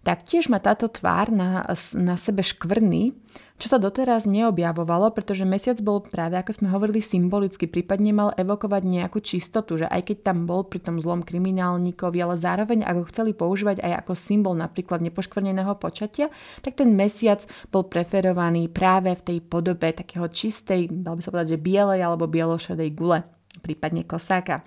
Taktiež 0.00 0.48
má 0.48 0.62
táto 0.62 0.88
tvár 0.88 1.28
na, 1.28 1.66
na 1.92 2.16
sebe 2.16 2.40
škvrny, 2.40 3.12
čo 3.60 3.68
sa 3.68 3.76
doteraz 3.76 4.24
neobjavovalo, 4.24 5.12
pretože 5.12 5.44
mesiac 5.44 5.76
bol 5.84 6.00
práve, 6.00 6.40
ako 6.40 6.56
sme 6.56 6.72
hovorili, 6.72 7.04
symbolicky, 7.04 7.68
prípadne 7.68 8.16
mal 8.16 8.28
evokovať 8.32 8.82
nejakú 8.88 9.20
čistotu, 9.20 9.76
že 9.76 9.86
aj 9.86 10.08
keď 10.08 10.32
tam 10.32 10.48
bol 10.48 10.64
pri 10.64 10.80
tom 10.80 10.96
zlom 10.96 11.20
kriminálníkovi, 11.20 12.18
ale 12.24 12.40
zároveň 12.40 12.88
ako 12.88 13.12
chceli 13.12 13.36
používať 13.36 13.84
aj 13.84 14.00
ako 14.00 14.12
symbol 14.16 14.56
napríklad 14.56 15.04
nepoškvrneného 15.04 15.76
počatia, 15.76 16.32
tak 16.64 16.80
ten 16.80 16.96
mesiac 16.96 17.44
bol 17.68 17.84
preferovaný 17.84 18.72
práve 18.72 19.12
v 19.12 19.22
tej 19.22 19.38
podobe 19.44 19.92
takého 19.92 20.24
čistej, 20.32 20.88
dal 20.88 21.20
by 21.20 21.22
sa 21.22 21.28
povedať, 21.28 21.60
že 21.60 21.60
bielej 21.60 22.00
alebo 22.00 22.24
bielošedej 22.24 22.90
gule, 22.96 23.20
prípadne 23.60 24.08
kosáka. 24.08 24.64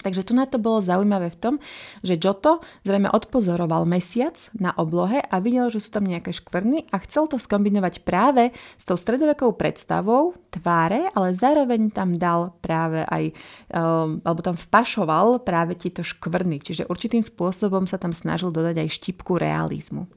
Takže 0.00 0.24
tu 0.24 0.32
na 0.32 0.48
to 0.48 0.56
bolo 0.56 0.80
zaujímavé 0.80 1.28
v 1.28 1.38
tom, 1.38 1.54
že 2.00 2.16
Giotto 2.16 2.64
zrejme 2.82 3.12
odpozoroval 3.12 3.84
mesiac 3.84 4.34
na 4.56 4.72
oblohe 4.80 5.20
a 5.20 5.36
videl, 5.38 5.68
že 5.68 5.84
sú 5.84 5.92
tam 5.92 6.08
nejaké 6.08 6.32
škvrny 6.32 6.88
a 6.88 6.96
chcel 7.04 7.28
to 7.28 7.36
skombinovať 7.36 8.00
práve 8.00 8.56
s 8.80 8.84
tou 8.88 8.96
stredovekou 8.96 9.52
predstavou 9.52 10.32
tváre, 10.48 11.12
ale 11.12 11.36
zároveň 11.36 11.92
tam 11.92 12.16
dal 12.16 12.56
práve 12.64 13.04
aj, 13.04 13.36
um, 13.68 14.18
alebo 14.24 14.40
tam 14.40 14.56
vpašoval 14.56 15.44
práve 15.44 15.76
tieto 15.76 16.00
škvrny, 16.00 16.64
čiže 16.64 16.88
určitým 16.88 17.20
spôsobom 17.20 17.84
sa 17.84 18.00
tam 18.00 18.16
snažil 18.16 18.48
dodať 18.48 18.80
aj 18.80 18.88
štipku 18.96 19.36
realizmu. 19.36 20.08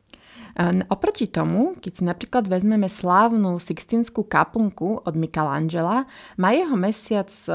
Oproti 0.87 1.27
tomu, 1.27 1.75
keď 1.83 1.91
si 1.91 2.03
napríklad 2.07 2.47
vezmeme 2.47 2.87
slávnu 2.87 3.59
Sixtinskú 3.59 4.23
kaplnku 4.23 5.03
od 5.03 5.15
Michelangela, 5.19 6.07
má 6.39 6.55
jeho 6.55 6.79
mesiac 6.79 7.27
e, 7.27 7.51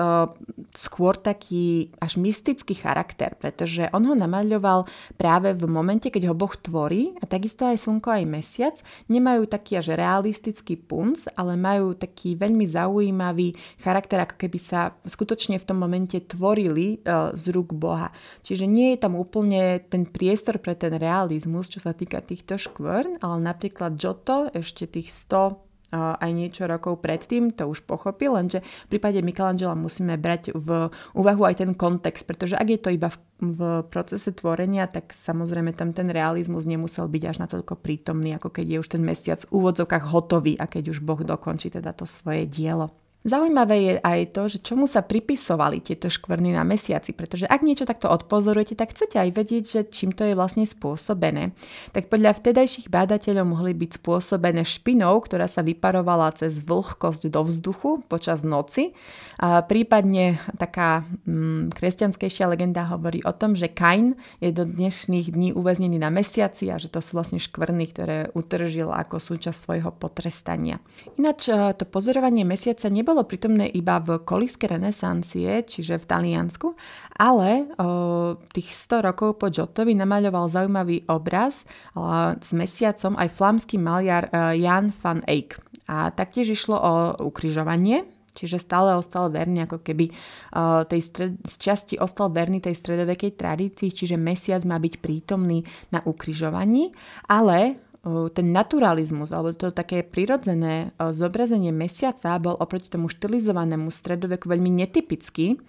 skôr 0.76 1.16
taký 1.16 1.97
až 1.97 2.21
mystický 2.21 2.76
charakter, 2.76 3.40
pretože 3.40 3.88
on 3.97 4.04
ho 4.04 4.12
namaľoval 4.12 4.85
práve 5.16 5.57
v 5.57 5.64
momente, 5.64 6.12
keď 6.12 6.28
ho 6.28 6.37
Boh 6.37 6.52
tvorí 6.52 7.16
a 7.16 7.25
takisto 7.25 7.64
aj 7.64 7.80
slnko, 7.80 8.21
aj 8.21 8.25
mesiac 8.28 8.76
nemajú 9.09 9.49
taký 9.49 9.80
až 9.80 9.97
realistický 9.97 10.76
punc, 10.76 11.25
ale 11.40 11.57
majú 11.57 11.97
taký 11.97 12.37
veľmi 12.37 12.69
zaujímavý 12.69 13.57
charakter, 13.80 14.28
ako 14.28 14.37
keby 14.45 14.61
sa 14.61 14.92
skutočne 15.09 15.57
v 15.57 15.64
tom 15.64 15.80
momente 15.80 16.21
tvorili 16.21 17.00
e, 17.00 17.33
z 17.33 17.45
rúk 17.49 17.73
Boha. 17.73 18.12
Čiže 18.45 18.69
nie 18.69 18.92
je 18.92 19.09
tam 19.09 19.16
úplne 19.16 19.80
ten 19.88 20.04
priestor 20.04 20.61
pre 20.61 20.76
ten 20.76 20.92
realizmus, 21.00 21.73
čo 21.73 21.80
sa 21.80 21.97
týka 21.97 22.21
týchto 22.21 22.61
škôl, 22.61 22.89
Verne, 22.90 23.23
ale 23.23 23.38
napríklad 23.38 23.94
Giotto 23.94 24.50
ešte 24.50 24.90
tých 24.90 25.14
100 25.14 25.70
aj 25.94 26.30
niečo 26.30 26.70
rokov 26.70 27.02
predtým, 27.02 27.50
to 27.50 27.66
už 27.66 27.82
pochopil, 27.82 28.38
lenže 28.38 28.62
v 28.62 28.90
prípade 28.97 29.18
Michelangela 29.26 29.75
musíme 29.75 30.14
brať 30.14 30.54
v 30.54 30.87
úvahu 31.18 31.42
aj 31.50 31.66
ten 31.66 31.75
kontext, 31.75 32.30
pretože 32.30 32.54
ak 32.54 32.68
je 32.70 32.78
to 32.78 32.90
iba 32.94 33.11
v, 33.11 33.18
v 33.42 33.61
procese 33.90 34.30
tvorenia, 34.30 34.87
tak 34.87 35.11
samozrejme 35.11 35.75
tam 35.75 35.90
ten 35.90 36.06
realizmus 36.06 36.62
nemusel 36.70 37.11
byť 37.11 37.23
až 37.26 37.37
natoľko 37.42 37.75
prítomný, 37.82 38.38
ako 38.38 38.54
keď 38.54 38.66
je 38.70 38.78
už 38.87 38.88
ten 38.88 39.02
mesiac 39.02 39.42
v 39.42 39.50
úvodzovkách 39.50 40.04
hotový 40.14 40.54
a 40.62 40.70
keď 40.70 40.94
už 40.94 41.02
Boh 41.02 41.18
dokončí 41.18 41.75
teda 41.75 41.90
to 41.90 42.06
svoje 42.06 42.47
dielo. 42.47 42.94
Zaujímavé 43.20 43.76
je 43.84 43.94
aj 44.00 44.20
to, 44.32 44.48
že 44.48 44.64
čomu 44.64 44.88
sa 44.88 45.04
pripisovali 45.04 45.84
tieto 45.84 46.08
škvrny 46.08 46.56
na 46.56 46.64
mesiaci, 46.64 47.12
pretože 47.12 47.44
ak 47.44 47.60
niečo 47.60 47.84
takto 47.84 48.08
odpozorujete, 48.08 48.80
tak 48.80 48.96
chcete 48.96 49.20
aj 49.20 49.30
vedieť, 49.36 49.64
že 49.68 49.80
čím 49.92 50.16
to 50.16 50.24
je 50.24 50.32
vlastne 50.32 50.64
spôsobené. 50.64 51.52
Tak 51.92 52.08
podľa 52.08 52.40
vtedajších 52.40 52.88
bádateľov 52.88 53.44
mohli 53.44 53.76
byť 53.76 54.00
spôsobené 54.00 54.64
špinou, 54.64 55.20
ktorá 55.20 55.52
sa 55.52 55.60
vyparovala 55.60 56.32
cez 56.32 56.64
vlhkosť 56.64 57.28
do 57.28 57.44
vzduchu 57.44 58.00
počas 58.08 58.40
noci. 58.40 58.96
A 59.40 59.64
prípadne 59.68 60.40
taká 60.56 61.04
mm, 61.28 61.76
kresťanskejšia 61.76 62.49
legenda 62.49 62.88
hovorí 62.88 63.21
o 63.25 63.32
tom, 63.36 63.52
že 63.52 63.73
Kain 63.73 64.16
je 64.40 64.49
do 64.49 64.64
dnešných 64.64 65.32
dní 65.32 65.52
uväznený 65.52 66.00
na 66.00 66.08
mesiaci 66.08 66.73
a 66.73 66.80
že 66.80 66.88
to 66.88 67.04
sú 67.04 67.21
vlastne 67.21 67.40
škvrny, 67.40 67.84
ktoré 67.88 68.18
utržil 68.32 68.92
ako 68.92 69.21
súčasť 69.21 69.58
svojho 69.60 69.92
potrestania. 69.97 70.80
Ináč 71.21 71.52
to 71.52 71.84
pozorovanie 71.84 72.49
mesiaca 72.49 72.88
nebolo 72.92 73.09
nebolo 73.10 73.26
prítomné 73.26 73.66
iba 73.75 73.99
v 73.99 74.23
kolíske 74.23 74.70
renesancie, 74.70 75.66
čiže 75.66 75.99
v 75.99 76.06
Taliansku, 76.06 76.78
ale 77.18 77.66
o, 77.75 78.38
tých 78.54 78.70
100 78.70 79.02
rokov 79.10 79.34
po 79.34 79.50
Giottovi 79.50 79.99
namaľoval 79.99 80.46
zaujímavý 80.46 81.10
obraz 81.10 81.66
o, 81.99 82.06
s 82.38 82.54
mesiacom 82.54 83.18
aj 83.18 83.34
flámsky 83.34 83.82
maliar 83.82 84.30
e, 84.30 84.62
Jan 84.62 84.94
van 85.02 85.26
Eyck. 85.26 85.58
A 85.90 86.14
taktiež 86.14 86.54
išlo 86.54 86.78
o 86.78 86.92
ukrižovanie, 87.26 88.06
Čiže 88.30 88.62
stále 88.62 88.94
ostal 88.94 89.26
verný, 89.26 89.66
ako 89.66 89.82
keby 89.82 90.06
uh, 90.06 90.86
tej 90.86 91.02
stred, 91.02 91.34
z 91.42 91.54
časti 91.58 91.99
ostal 91.99 92.30
verný 92.30 92.62
tej 92.62 92.78
stredovekej 92.78 93.34
tradícii, 93.34 93.90
čiže 93.90 94.14
mesiac 94.14 94.62
má 94.62 94.78
byť 94.78 95.02
prítomný 95.02 95.66
na 95.90 95.99
ukrižovaní, 96.06 96.94
ale 97.26 97.89
ten 98.32 98.47
naturalizmus, 98.49 99.28
alebo 99.28 99.52
to 99.52 99.76
také 99.76 100.00
prirodzené 100.00 100.97
zobrazenie 100.97 101.69
mesiaca 101.69 102.41
bol 102.41 102.56
oproti 102.56 102.89
tomu 102.89 103.13
štilizovanému 103.13 103.93
stredoveku 103.93 104.49
veľmi 104.49 104.73
netypický 104.73 105.60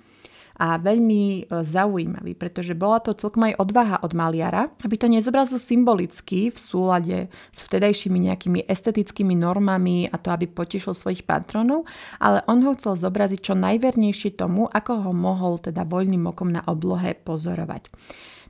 a 0.61 0.77
veľmi 0.77 1.49
zaujímavý, 1.49 2.37
pretože 2.37 2.77
bola 2.77 3.01
to 3.01 3.17
celkom 3.17 3.49
aj 3.49 3.57
odvaha 3.57 3.97
od 4.05 4.13
maliara, 4.13 4.69
aby 4.85 4.93
to 4.93 5.09
nezobrazil 5.09 5.57
symbolicky 5.57 6.53
v 6.53 6.57
súlade 6.59 7.17
s 7.49 7.59
vtedajšími 7.65 8.29
nejakými 8.29 8.59
estetickými 8.69 9.33
normami 9.33 10.05
a 10.05 10.21
to, 10.21 10.29
aby 10.29 10.45
potešil 10.45 10.93
svojich 10.93 11.25
patronov, 11.25 11.89
ale 12.21 12.45
on 12.45 12.61
ho 12.61 12.77
chcel 12.77 12.93
zobraziť 12.93 13.41
čo 13.41 13.57
najvernejšie 13.57 14.37
tomu, 14.37 14.69
ako 14.69 15.09
ho 15.09 15.11
mohol 15.15 15.57
teda 15.57 15.81
voľným 15.81 16.29
okom 16.29 16.53
na 16.53 16.61
oblohe 16.69 17.17
pozorovať. 17.17 17.89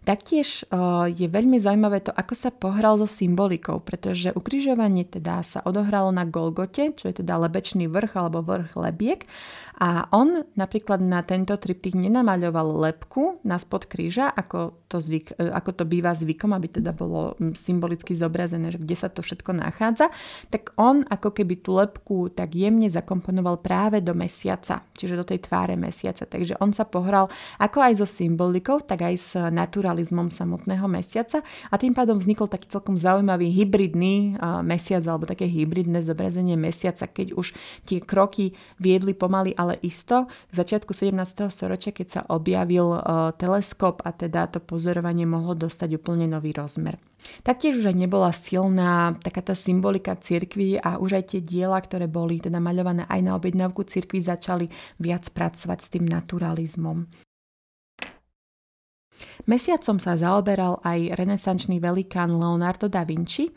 Taktiež 0.01 0.65
je 1.13 1.27
veľmi 1.29 1.61
zaujímavé 1.61 2.01
to, 2.01 2.09
ako 2.09 2.33
sa 2.33 2.49
pohral 2.49 2.97
so 2.97 3.05
symbolikou, 3.05 3.77
pretože 3.85 4.33
ukrižovanie 4.33 5.05
teda 5.05 5.45
sa 5.45 5.61
odohralo 5.61 6.09
na 6.09 6.25
Golgote, 6.25 6.97
čo 6.97 7.05
je 7.05 7.21
teda 7.21 7.37
lebečný 7.37 7.85
vrch 7.85 8.17
alebo 8.17 8.41
vrch 8.41 8.73
lebiek 8.81 9.29
a 9.81 10.05
on 10.13 10.45
napríklad 10.53 11.01
na 11.01 11.25
tento 11.25 11.57
triptych 11.57 11.97
nenamaľoval 11.97 12.85
lepku 12.85 13.41
na 13.41 13.57
spod 13.57 13.89
kríža, 13.89 14.29
ako 14.29 14.85
to, 14.85 15.01
zvyk, 15.01 15.33
e, 15.41 15.49
ako 15.49 15.71
to 15.73 15.83
býva 15.89 16.13
zvykom, 16.13 16.53
aby 16.53 16.69
teda 16.69 16.93
bolo 16.93 17.33
symbolicky 17.57 18.13
zobrazené, 18.13 18.69
že 18.69 18.77
kde 18.77 18.93
sa 18.93 19.09
to 19.09 19.25
všetko 19.25 19.57
nachádza, 19.57 20.13
tak 20.53 20.77
on 20.77 21.01
ako 21.09 21.33
keby 21.33 21.65
tú 21.65 21.73
lepku 21.81 22.29
tak 22.29 22.53
jemne 22.53 22.93
zakomponoval 22.93 23.63
práve 23.65 24.05
do 24.05 24.13
mesiaca, 24.13 24.85
čiže 24.93 25.17
do 25.17 25.25
tej 25.25 25.49
tváre 25.49 25.73
mesiaca. 25.73 26.29
Takže 26.29 26.61
on 26.61 26.77
sa 26.77 26.85
pohral 26.85 27.33
ako 27.57 27.81
aj 27.81 27.93
so 28.03 28.07
symbolikou, 28.07 28.85
tak 28.85 29.01
aj 29.01 29.15
s 29.17 29.33
naturalizmom 29.33 30.29
samotného 30.29 30.85
mesiaca 30.85 31.41
a 31.73 31.75
tým 31.81 31.97
pádom 31.97 32.21
vznikol 32.21 32.45
taký 32.45 32.69
celkom 32.69 33.01
zaujímavý 33.01 33.49
hybridný 33.49 34.37
mesiac 34.61 35.01
alebo 35.07 35.25
také 35.25 35.47
hybridné 35.49 36.03
zobrazenie 36.03 36.53
mesiaca, 36.53 37.07
keď 37.07 37.33
už 37.33 37.55
tie 37.87 38.03
kroky 38.03 38.53
viedli 38.77 39.15
pomaly, 39.15 39.55
ale 39.55 39.70
ale 39.71 39.79
isto 39.87 40.27
k 40.27 40.51
začiatku 40.51 40.91
17. 40.91 41.47
storočia, 41.47 41.95
keď 41.95 42.07
sa 42.11 42.21
objavil 42.27 42.91
uh, 42.91 43.31
teleskop 43.39 44.03
a 44.03 44.11
teda 44.11 44.51
to 44.51 44.59
pozorovanie 44.59 45.23
mohlo 45.23 45.55
dostať 45.55 45.95
úplne 45.95 46.27
nový 46.27 46.51
rozmer. 46.51 46.99
Taktiež 47.39 47.79
už 47.79 47.95
aj 47.95 47.95
nebola 47.95 48.35
silná 48.35 49.15
taká 49.23 49.39
tá 49.39 49.55
symbolika 49.55 50.19
cirkvi 50.19 50.75
a 50.75 50.99
už 50.99 51.23
aj 51.23 51.25
tie 51.31 51.39
diela, 51.39 51.79
ktoré 51.79 52.11
boli 52.11 52.43
teda 52.43 52.59
maľované 52.59 53.07
aj 53.07 53.21
na 53.23 53.31
objednávku 53.39 53.87
cirkvi, 53.87 54.19
začali 54.19 54.67
viac 54.99 55.31
pracovať 55.31 55.79
s 55.79 55.87
tým 55.87 56.03
naturalizmom. 56.03 57.30
Mesiacom 59.49 59.97
sa 59.97 60.13
zaoberal 60.15 60.79
aj 60.85 61.17
renesančný 61.17 61.81
velikán 61.81 62.29
Leonardo 62.33 62.85
da 62.85 63.01
Vinci, 63.01 63.49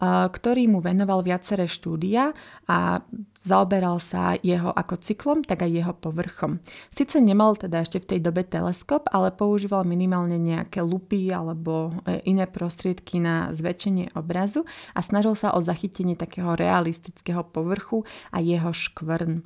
ktorý 0.00 0.68
mu 0.68 0.84
venoval 0.84 1.24
viaceré 1.24 1.64
štúdia 1.64 2.32
a 2.68 3.00
zaoberal 3.40 3.96
sa 4.00 4.36
jeho 4.40 4.68
ako 4.68 5.00
cyklom, 5.00 5.38
tak 5.40 5.64
aj 5.64 5.70
jeho 5.72 5.94
povrchom. 5.96 6.60
Sice 6.92 7.24
nemal 7.24 7.56
teda 7.56 7.80
ešte 7.80 8.04
v 8.04 8.08
tej 8.16 8.20
dobe 8.20 8.44
teleskop, 8.44 9.08
ale 9.08 9.32
používal 9.32 9.88
minimálne 9.88 10.36
nejaké 10.36 10.84
lupy 10.84 11.32
alebo 11.32 11.96
e, 12.04 12.20
iné 12.28 12.44
prostriedky 12.44 13.16
na 13.16 13.48
zväčšenie 13.56 14.12
obrazu 14.12 14.68
a 14.92 15.00
snažil 15.00 15.32
sa 15.32 15.56
o 15.56 15.64
zachytenie 15.64 16.20
takého 16.20 16.52
realistického 16.52 17.40
povrchu 17.48 18.04
a 18.28 18.44
jeho 18.44 18.76
škvrn. 18.76 19.40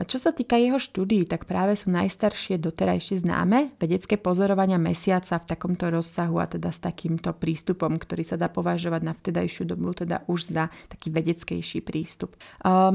Čo 0.00 0.16
sa 0.16 0.32
týka 0.32 0.56
jeho 0.56 0.80
štúdií, 0.80 1.28
tak 1.28 1.44
práve 1.44 1.76
sú 1.76 1.92
najstaršie 1.92 2.56
doterajšie 2.56 3.20
známe 3.20 3.76
vedecké 3.76 4.16
pozorovania 4.16 4.80
mesiaca 4.80 5.36
v 5.36 5.44
takomto 5.44 5.92
rozsahu 5.92 6.40
a 6.40 6.48
teda 6.48 6.72
s 6.72 6.80
takýmto 6.80 7.36
prístupom, 7.36 8.00
ktorý 8.00 8.24
sa 8.24 8.40
dá 8.40 8.48
považovať 8.48 9.02
na 9.04 9.12
vtedajšiu 9.12 9.68
dobu 9.68 9.92
teda 9.92 10.24
už 10.24 10.56
za 10.56 10.64
taký 10.88 11.12
vedeckejší 11.12 11.84
prístup. 11.84 12.32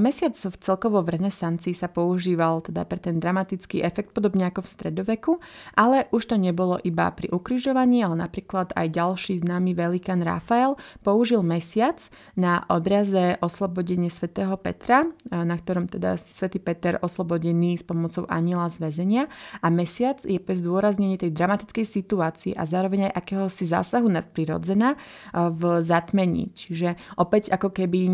Mesiac 0.01 0.33
v 0.33 0.55
celkovo 0.57 1.05
v 1.05 1.21
renesancii 1.21 1.77
sa 1.77 1.93
používal 1.93 2.65
teda 2.65 2.81
pre 2.89 2.97
ten 2.97 3.21
dramatický 3.21 3.85
efekt 3.85 4.09
podobne 4.09 4.49
ako 4.49 4.65
v 4.65 4.71
stredoveku, 4.73 5.31
ale 5.77 6.09
už 6.09 6.33
to 6.33 6.41
nebolo 6.41 6.81
iba 6.81 7.05
pri 7.13 7.29
ukrižovaní, 7.29 8.01
ale 8.01 8.17
napríklad 8.17 8.73
aj 8.73 8.87
ďalší 8.89 9.45
známy 9.45 9.77
velikán 9.77 10.25
Rafael 10.25 10.73
použil 11.05 11.45
mesiac 11.45 12.01
na 12.33 12.65
obraze 12.65 13.37
oslobodenie 13.45 14.09
svätého 14.09 14.57
Petra, 14.57 15.05
na 15.29 15.53
ktorom 15.53 15.85
teda 15.85 16.17
svätý 16.17 16.57
Peter 16.57 16.94
Peter 16.95 17.03
oslobodený 17.03 17.75
s 17.75 17.83
pomocou 17.83 18.23
aniela 18.31 18.71
z 18.71 18.79
väzenia 18.79 19.23
a 19.59 19.67
mesiac 19.67 20.23
je 20.23 20.39
pre 20.39 20.55
zdôraznenie 20.55 21.19
tej 21.19 21.35
dramatickej 21.35 21.83
situácii 21.83 22.51
a 22.55 22.63
zároveň 22.63 23.11
aj 23.11 23.13
akéhosi 23.19 23.67
zásahu 23.67 24.07
nadprirodzená 24.07 24.95
v 25.35 25.61
zatmení. 25.83 26.55
Čiže 26.55 26.95
opäť 27.19 27.51
ako 27.51 27.75
keby 27.75 28.07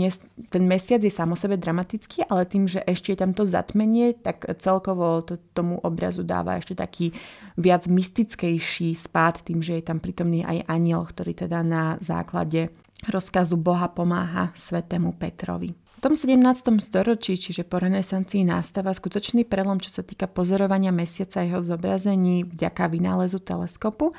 ten 0.50 0.66
mesiac 0.66 1.06
je 1.06 1.14
samo 1.14 1.38
sebe 1.38 1.62
dramatický, 1.62 2.26
ale 2.26 2.50
tým, 2.50 2.66
že 2.66 2.82
ešte 2.82 3.14
je 3.14 3.22
tam 3.22 3.38
to 3.38 3.46
zatmenie, 3.46 4.18
tak 4.18 4.50
celkovo 4.58 5.22
to 5.22 5.38
tomu 5.54 5.78
obrazu 5.86 6.26
dáva 6.26 6.58
ešte 6.58 6.74
taký 6.74 7.14
viac 7.62 7.86
mystickejší 7.86 8.98
spád 8.98 9.46
tým, 9.46 9.62
že 9.62 9.78
je 9.78 9.84
tam 9.86 10.02
prítomný 10.02 10.42
aj 10.42 10.66
aniel, 10.66 11.06
ktorý 11.06 11.38
teda 11.38 11.62
na 11.62 12.02
základe 12.02 12.74
rozkazu 13.06 13.62
Boha 13.62 13.94
pomáha 13.94 14.50
svetému 14.58 15.14
Petrovi. 15.22 15.70
V 16.02 16.10
tom 16.10 16.18
17. 16.18 16.82
storočí, 16.82 17.38
čiže 17.38 17.62
po 17.62 17.78
renesancii, 17.78 18.42
nastáva 18.42 18.90
skutočný 18.90 19.46
prelom, 19.46 19.78
čo 19.78 19.94
sa 19.94 20.02
týka 20.02 20.26
pozorovania 20.26 20.90
mesiaca 20.90 21.38
a 21.38 21.46
jeho 21.46 21.62
zobrazení 21.62 22.42
vďaka 22.42 22.90
vynálezu 22.90 23.38
teleskopu 23.38 24.10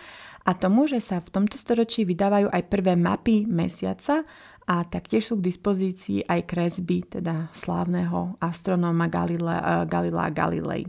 a 0.47 0.55
tomu, 0.55 0.87
že 0.87 1.03
sa 1.03 1.19
v 1.19 1.35
tomto 1.35 1.59
storočí 1.59 2.07
vydávajú 2.07 2.55
aj 2.55 2.63
prvé 2.71 2.95
mapy 2.95 3.51
mesiaca 3.51 4.23
a 4.63 4.87
taktiež 4.87 5.35
sú 5.35 5.43
k 5.43 5.51
dispozícii 5.51 6.23
aj 6.23 6.47
kresby 6.47 7.03
teda 7.19 7.51
slávneho 7.51 8.39
astronóma 8.39 9.11
Galilea, 9.11 9.83
Galilea 9.91 10.31
Galilei. 10.31 10.87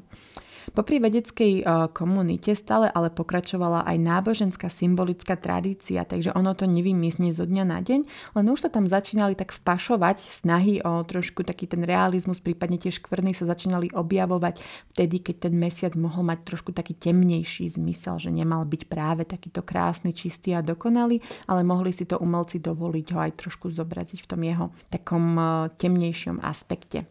Popri 0.71 1.03
vedeckej 1.03 1.53
e, 1.59 1.63
komunite 1.91 2.55
stále 2.55 2.87
ale 2.87 3.11
pokračovala 3.11 3.83
aj 3.83 3.97
náboženská 3.99 4.71
symbolická 4.71 5.35
tradícia, 5.35 6.07
takže 6.07 6.31
ono 6.31 6.55
to 6.55 6.63
nevymysne 6.63 7.35
zo 7.35 7.43
dňa 7.43 7.63
na 7.67 7.83
deň, 7.83 7.99
len 8.39 8.45
už 8.47 8.63
sa 8.63 8.69
tam 8.71 8.87
začínali 8.87 9.35
tak 9.35 9.51
vpašovať 9.51 10.23
snahy 10.23 10.79
o 10.79 11.03
trošku 11.03 11.43
taký 11.43 11.67
ten 11.67 11.83
realizmus, 11.83 12.39
prípadne 12.39 12.79
tie 12.79 12.95
škvrny 12.95 13.35
sa 13.35 13.43
začínali 13.43 13.91
objavovať 13.91 14.63
vtedy, 14.95 15.19
keď 15.19 15.51
ten 15.51 15.53
mesiac 15.59 15.93
mohol 15.99 16.23
mať 16.23 16.47
trošku 16.47 16.71
taký 16.71 16.95
temnejší 16.95 17.67
zmysel, 17.67 18.21
že 18.23 18.31
nemal 18.31 18.63
byť 18.63 18.87
práve 18.87 19.27
takýto 19.27 19.59
krásny, 19.65 20.15
čistý 20.15 20.55
a 20.55 20.63
dokonalý, 20.63 21.19
ale 21.51 21.67
mohli 21.67 21.91
si 21.91 22.07
to 22.07 22.21
umelci 22.21 22.63
dovoliť 22.63 23.07
ho 23.11 23.19
aj 23.19 23.31
trošku 23.35 23.67
zobraziť 23.73 24.23
v 24.23 24.29
tom 24.29 24.41
jeho 24.45 24.65
takom 24.87 25.35
e, 25.35 25.43
temnejšom 25.75 26.39
aspekte. 26.39 27.09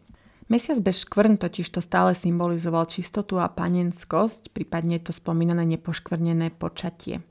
Mesiac 0.51 0.79
bez 0.83 1.07
škvrn 1.07 1.39
totiž 1.39 1.69
to 1.69 1.79
stále 1.79 2.11
symbolizoval 2.15 2.85
čistotu 2.85 3.39
a 3.39 3.47
panenskosť, 3.47 4.51
prípadne 4.51 4.99
to 4.99 5.15
spomínané 5.15 5.63
nepoškvrnené 5.77 6.51
počatie. 6.55 7.23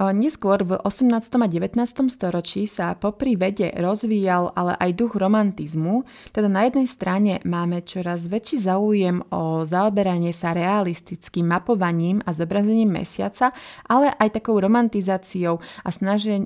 Neskôr 0.00 0.62
v 0.62 0.78
18. 0.80 1.12
a 1.18 1.48
19. 1.50 1.74
storočí 2.08 2.64
sa 2.64 2.94
popri 2.94 3.34
vede 3.34 3.74
rozvíjal 3.74 4.54
ale 4.54 4.78
aj 4.78 4.96
duch 4.96 5.18
romantizmu, 5.18 6.06
teda 6.30 6.46
na 6.46 6.64
jednej 6.70 6.86
strane 6.86 7.32
máme 7.42 7.82
čoraz 7.82 8.30
väčší 8.30 8.70
záujem 8.70 9.18
o 9.34 9.66
zaoberanie 9.66 10.30
sa 10.30 10.54
realistickým 10.54 11.50
mapovaním 11.50 12.22
a 12.22 12.30
zobrazením 12.30 13.02
mesiaca, 13.02 13.50
ale 13.90 14.14
aj 14.14 14.40
takou 14.40 14.62
romantizáciou 14.62 15.58
a 15.58 15.88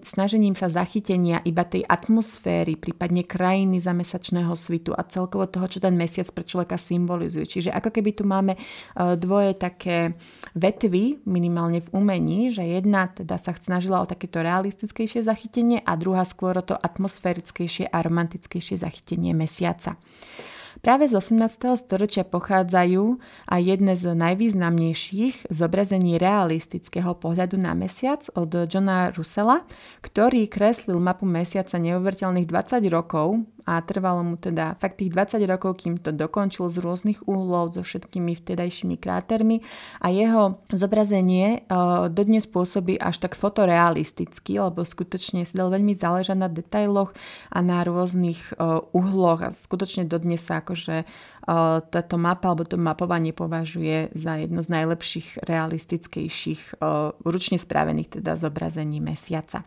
snažením 0.03 0.57
sa 0.57 0.73
zachytenia 0.73 1.45
iba 1.45 1.69
tej 1.69 1.85
atmosféry, 1.85 2.81
prípadne 2.81 3.29
krajiny 3.29 3.77
za 3.79 3.93
mesačného 3.93 4.57
svitu 4.57 4.97
a 4.97 5.05
celkovo 5.05 5.47
toho, 5.53 5.69
čo 5.69 5.85
ten 5.85 5.95
mesiac 5.95 6.27
pre 6.33 6.49
človeka 6.49 6.81
symbolizuje. 6.81 7.45
Čiže 7.45 7.71
ako 7.77 7.93
keby 7.93 8.11
tu 8.17 8.25
máme 8.25 8.57
dvoje 9.21 9.53
také 9.61 10.17
vetvy, 10.57 11.23
minimálne 11.29 11.85
v 11.85 11.93
umení, 11.93 12.49
že 12.49 12.65
jedna 12.65 13.07
teda 13.15 13.39
sa 13.39 13.55
snažila 13.55 14.03
o 14.03 14.11
takéto 14.11 14.43
realistickejšie 14.43 15.23
zachytenie 15.23 15.79
a 15.87 15.95
druhá 15.95 16.27
skôr 16.27 16.59
o 16.59 16.67
to 16.67 16.75
atmosférickejšie 16.75 17.87
a 17.87 17.99
romantickejšie 18.03 18.83
zachytenie 18.83 19.31
mesiaca. 19.31 19.95
Práve 20.85 21.09
z 21.09 21.17
18. 21.17 21.81
storočia 21.81 22.29
pochádzajú 22.29 23.17
aj 23.49 23.61
jedné 23.65 23.97
z 23.97 24.13
najvýznamnejších 24.13 25.49
zobrazení 25.49 26.21
realistického 26.21 27.17
pohľadu 27.17 27.57
na 27.57 27.73
mesiac 27.73 28.21
od 28.37 28.69
Johna 28.69 29.09
Russella, 29.17 29.65
ktorý 30.05 30.45
kreslil 30.45 31.01
mapu 31.01 31.25
mesiaca 31.25 31.81
neuveriteľných 31.81 32.45
20 32.45 32.85
rokov 32.93 33.49
a 33.65 33.81
trvalo 33.81 34.21
mu 34.21 34.37
teda 34.37 34.77
fakt 34.77 35.01
tých 35.01 35.13
20 35.13 35.41
rokov, 35.49 35.81
kým 35.81 35.97
to 35.97 36.13
dokončil 36.13 36.69
z 36.69 36.81
rôznych 36.85 37.25
uhlov, 37.25 37.73
so 37.73 37.81
všetkými 37.81 38.37
vtedajšími 38.37 38.97
krátermi 39.01 39.65
a 40.05 40.13
jeho 40.13 40.61
zobrazenie 40.69 41.65
uh, 41.67 42.13
dodnes 42.13 42.45
pôsobí 42.45 43.01
až 43.01 43.25
tak 43.25 43.33
fotorealisticky, 43.35 44.61
lebo 44.61 44.85
skutočne 44.85 45.49
si 45.49 45.57
dal 45.57 45.73
veľmi 45.73 45.97
záležať 45.97 46.37
na 46.37 46.49
detailoch 46.53 47.17
a 47.49 47.59
na 47.65 47.81
rôznych 47.81 48.57
uh, 48.61 48.85
uhloch 48.93 49.41
a 49.41 49.49
skutočne 49.49 50.05
dodnes 50.05 50.45
sa 50.45 50.61
akože 50.61 51.05
uh, 51.05 51.81
táto 51.81 52.17
mapa 52.21 52.53
alebo 52.53 52.69
to 52.69 52.77
mapovanie 52.77 53.33
považuje 53.33 54.13
za 54.13 54.37
jedno 54.37 54.61
z 54.61 54.69
najlepších 54.73 55.45
realistickejších 55.45 56.81
ručne 57.25 57.57
spravených 57.61 58.21
teda 58.21 58.37
zobrazení 58.37 59.01
mesiaca. 59.01 59.65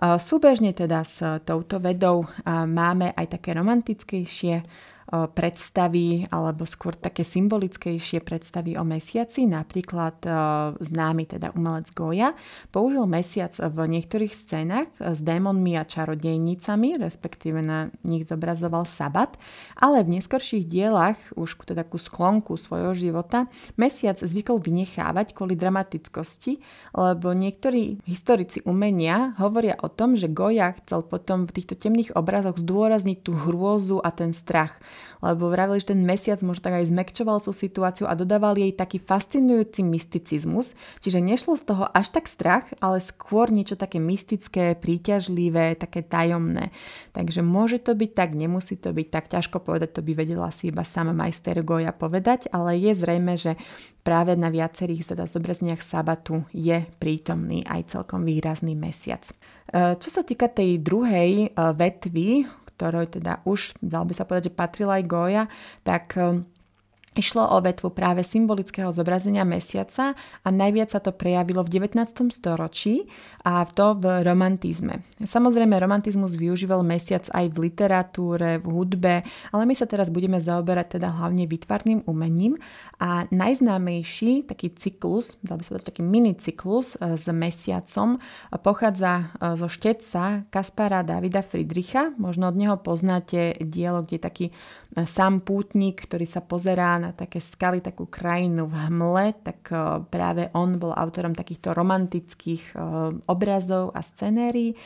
Súbežne 0.00 0.72
teda 0.72 1.04
s 1.04 1.20
touto 1.44 1.76
vedou 1.76 2.24
máme 2.48 3.12
aj 3.12 3.38
také 3.38 3.52
romantickejšie 3.52 4.64
predstavy 5.12 6.24
alebo 6.32 6.64
skôr 6.64 6.96
také 6.96 7.20
symbolickejšie 7.20 8.24
predstavy 8.24 8.80
o 8.80 8.84
mesiaci. 8.84 9.44
Napríklad 9.44 10.24
známy 10.80 11.28
teda 11.28 11.52
umelec 11.52 11.92
Goya 11.92 12.32
použil 12.72 13.04
mesiac 13.04 13.52
v 13.52 13.76
niektorých 13.92 14.32
scénach 14.32 14.88
s 14.96 15.20
démonmi 15.20 15.76
a 15.76 15.84
čarodejnicami, 15.84 16.96
respektíve 16.96 17.60
na 17.60 17.92
nich 18.08 18.24
zobrazoval 18.24 18.88
sabat, 18.88 19.36
ale 19.76 20.00
v 20.00 20.16
neskorších 20.16 20.64
dielach, 20.64 21.20
už 21.36 21.60
teda 21.60 21.84
ku 21.84 22.00
sklonku 22.00 22.56
svojho 22.56 22.96
života, 22.96 23.52
mesiac 23.76 24.16
zvykol 24.16 24.64
vynechávať 24.64 25.36
kvôli 25.36 25.60
dramatickosti, 25.60 26.64
lebo 26.96 27.36
niektorí 27.36 28.00
historici 28.08 28.64
umenia 28.64 29.36
hovoria 29.36 29.76
o 29.84 29.92
tom, 29.92 30.16
že 30.16 30.32
Goya 30.32 30.72
chcel 30.80 31.04
potom 31.04 31.44
v 31.44 31.60
týchto 31.60 31.76
temných 31.76 32.16
obrazoch 32.16 32.56
zdôrazniť 32.56 33.18
tú 33.20 33.36
hrôzu 33.36 34.00
a 34.00 34.08
ten 34.08 34.32
strach 34.32 34.80
lebo 35.22 35.48
vravili, 35.52 35.78
že 35.82 35.94
ten 35.94 36.02
mesiac 36.02 36.38
možno 36.42 36.64
tak 36.64 36.82
aj 36.82 36.90
zmekčoval 36.90 37.38
tú 37.42 37.54
situáciu 37.54 38.10
a 38.10 38.18
dodával 38.18 38.58
jej 38.58 38.74
taký 38.74 38.98
fascinujúci 38.98 39.86
mysticizmus, 39.86 40.74
čiže 40.98 41.22
nešlo 41.22 41.54
z 41.58 41.64
toho 41.72 41.84
až 41.90 42.14
tak 42.14 42.26
strach, 42.26 42.66
ale 42.78 42.98
skôr 43.02 43.52
niečo 43.52 43.78
také 43.78 44.02
mystické, 44.02 44.74
príťažlivé, 44.78 45.78
také 45.78 46.02
tajomné. 46.02 46.74
Takže 47.12 47.44
môže 47.44 47.78
to 47.82 47.92
byť 47.92 48.10
tak, 48.12 48.30
nemusí 48.32 48.80
to 48.80 48.90
byť 48.90 49.08
tak, 49.10 49.24
ťažko 49.28 49.60
povedať, 49.62 49.98
to 49.98 50.02
by 50.02 50.12
vedela 50.16 50.48
si 50.50 50.72
iba 50.72 50.82
sama 50.82 51.12
majster 51.12 51.60
Goja 51.62 51.92
povedať, 51.92 52.50
ale 52.50 52.78
je 52.80 52.92
zrejme, 52.96 53.34
že 53.38 53.54
práve 54.02 54.34
na 54.34 54.50
viacerých 54.50 55.14
teda 55.14 55.30
zobrazeniach 55.30 55.80
sabatu 55.80 56.42
je 56.50 56.82
prítomný 56.98 57.62
aj 57.66 57.94
celkom 57.94 58.26
výrazný 58.26 58.74
mesiac. 58.74 59.22
E, 59.28 59.34
čo 59.96 60.08
sa 60.10 60.26
týka 60.26 60.50
tej 60.50 60.82
druhej 60.82 61.30
e, 61.46 61.48
vetvy, 61.54 62.28
ktorej 62.82 63.14
teda 63.22 63.46
už, 63.46 63.78
dal 63.78 64.02
by 64.02 64.10
sa 64.10 64.26
povedať, 64.26 64.50
že 64.50 64.58
patrila 64.58 64.98
aj 64.98 65.06
Goja, 65.06 65.44
tak 65.86 66.18
Išlo 67.12 67.44
o 67.44 67.60
vetvu 67.60 67.92
práve 67.92 68.24
symbolického 68.24 68.88
zobrazenia 68.88 69.44
mesiaca 69.44 70.16
a 70.16 70.48
najviac 70.48 70.96
sa 70.96 71.00
to 71.04 71.12
prejavilo 71.12 71.60
v 71.60 71.84
19. 71.84 72.08
storočí 72.32 73.04
a 73.44 73.68
to 73.68 74.00
v 74.00 74.24
romantizme. 74.24 75.04
Samozrejme, 75.20 75.76
romantizmus 75.76 76.32
využíval 76.40 76.80
mesiac 76.80 77.28
aj 77.28 77.52
v 77.52 77.68
literatúre, 77.68 78.64
v 78.64 78.66
hudbe, 78.72 79.14
ale 79.52 79.62
my 79.68 79.76
sa 79.76 79.84
teraz 79.84 80.08
budeme 80.08 80.40
zaoberať 80.40 80.96
teda 80.96 81.12
hlavne 81.12 81.44
vytvarným 81.44 82.08
umením 82.08 82.56
a 83.02 83.28
najznámejší 83.28 84.46
taký 84.46 84.72
cyklus, 84.78 85.34
dal 85.42 85.58
by 85.58 85.66
sa 85.66 85.70
povedať 85.74 85.88
taký 85.90 86.02
minicyklus 86.06 86.94
e, 87.02 87.18
s 87.18 87.26
mesiacom, 87.26 88.22
pochádza 88.62 89.12
e, 89.18 89.24
zo 89.58 89.66
štetca 89.66 90.46
Kaspara 90.54 91.02
Davida 91.02 91.42
Friedricha. 91.42 92.14
Možno 92.14 92.46
od 92.46 92.54
neho 92.54 92.78
poznáte 92.78 93.58
dielo, 93.58 94.06
kde 94.06 94.16
je 94.16 94.22
taký 94.22 94.46
e, 94.48 94.52
sám 95.02 95.42
pútnik, 95.42 96.06
ktorý 96.06 96.30
sa 96.30 96.46
pozerá 96.46 97.01
na 97.02 97.10
také 97.10 97.42
skaly, 97.42 97.82
takú 97.82 98.06
krajinu 98.06 98.70
v 98.70 98.74
hmle, 98.86 99.42
tak 99.42 99.74
práve 100.06 100.54
on 100.54 100.78
bol 100.78 100.94
autorom 100.94 101.34
takýchto 101.34 101.74
romantických 101.74 102.78
obrazov 103.26 103.90
a 103.90 104.00
scenérií. 104.06 104.78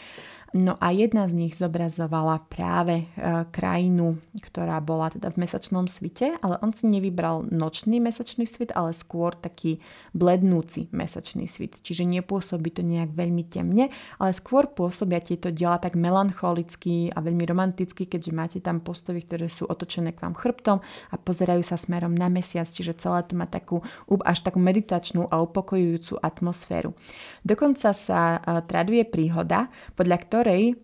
No 0.55 0.79
a 0.79 0.95
jedna 0.95 1.27
z 1.27 1.35
nich 1.35 1.59
zobrazovala 1.59 2.47
práve 2.47 3.03
e, 3.03 3.07
krajinu, 3.51 4.23
ktorá 4.39 4.79
bola 4.79 5.11
teda 5.11 5.35
v 5.35 5.43
mesačnom 5.43 5.91
svite, 5.91 6.39
ale 6.39 6.57
on 6.63 6.71
si 6.71 6.87
nevybral 6.87 7.43
nočný 7.51 7.99
mesačný 7.99 8.47
svit, 8.47 8.71
ale 8.73 8.95
skôr 8.95 9.35
taký 9.35 9.83
blednúci 10.15 10.87
mesačný 10.95 11.51
svit. 11.51 11.83
Čiže 11.83 12.07
nepôsobí 12.07 12.73
to 12.73 12.87
nejak 12.87 13.11
veľmi 13.11 13.43
temne, 13.51 13.91
ale 14.23 14.31
skôr 14.33 14.71
pôsobia 14.71 15.19
tieto 15.19 15.51
diela 15.51 15.83
tak 15.83 15.99
melancholicky 15.99 17.11
a 17.11 17.19
veľmi 17.21 17.43
romanticky, 17.43 18.07
keďže 18.07 18.33
máte 18.33 18.59
tam 18.63 18.79
postavy, 18.79 19.27
ktoré 19.27 19.51
sú 19.51 19.67
otočené 19.67 20.15
k 20.15 20.25
vám 20.25 20.39
chrbtom 20.39 20.79
a 21.11 21.15
pozerajú 21.19 21.67
sa 21.67 21.75
smerom 21.75 22.15
na 22.15 22.31
mesiac, 22.31 22.71
čiže 22.71 22.97
celé 23.03 23.27
to 23.27 23.35
má 23.35 23.51
takú 23.51 23.83
až 24.23 24.47
takú 24.47 24.63
meditačnú 24.63 25.27
a 25.27 25.43
upokojujúcu 25.43 26.23
atmosféru. 26.23 26.95
Dokonca 27.43 27.91
sa 27.93 28.39
uh, 28.39 28.63
traduje 28.63 29.03
príhoda, 29.03 29.69
podľa 29.99 30.19
ktorej 30.23 30.36
ktorej 30.37 30.77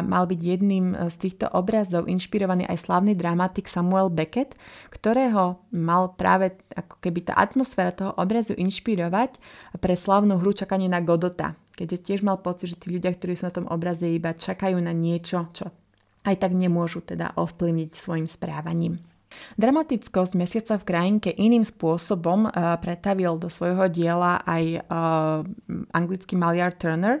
mal 0.00 0.24
byť 0.24 0.40
jedným 0.40 0.96
z 1.12 1.16
týchto 1.20 1.44
obrazov 1.52 2.08
inšpirovaný 2.08 2.64
aj 2.64 2.88
slavný 2.88 3.12
dramatik 3.12 3.68
Samuel 3.68 4.08
Beckett, 4.08 4.56
ktorého 4.88 5.60
mal 5.76 6.16
práve 6.16 6.56
ako 6.72 7.04
keby 7.04 7.28
tá 7.28 7.36
atmosféra 7.36 7.92
toho 7.92 8.16
obrazu 8.16 8.56
inšpirovať 8.56 9.36
pre 9.76 9.92
slavnú 9.92 10.40
hru 10.40 10.56
Čakanie 10.56 10.88
na 10.88 11.04
Godota. 11.04 11.52
Keďže 11.76 12.00
tiež 12.00 12.20
mal 12.24 12.40
pocit, 12.40 12.72
že 12.72 12.80
tí 12.80 12.96
ľudia, 12.96 13.12
ktorí 13.12 13.36
sú 13.36 13.44
na 13.44 13.52
tom 13.52 13.68
obraze, 13.68 14.08
iba 14.08 14.32
čakajú 14.32 14.80
na 14.80 14.96
niečo, 14.96 15.52
čo 15.52 15.68
aj 16.24 16.40
tak 16.40 16.56
nemôžu 16.56 17.04
teda 17.04 17.36
ovplyvniť 17.36 17.92
svojim 17.92 18.24
správaním. 18.24 18.96
Dramatickosť 19.60 20.32
mesiaca 20.32 20.80
v 20.80 20.88
krajinke 20.88 21.28
iným 21.28 21.68
spôsobom 21.68 22.48
uh, 22.48 22.80
pretavil 22.80 23.36
do 23.36 23.52
svojho 23.52 23.84
diela 23.92 24.40
aj 24.48 24.64
uh, 24.80 25.44
anglický 25.92 26.40
maliar 26.40 26.72
Turner, 26.72 27.20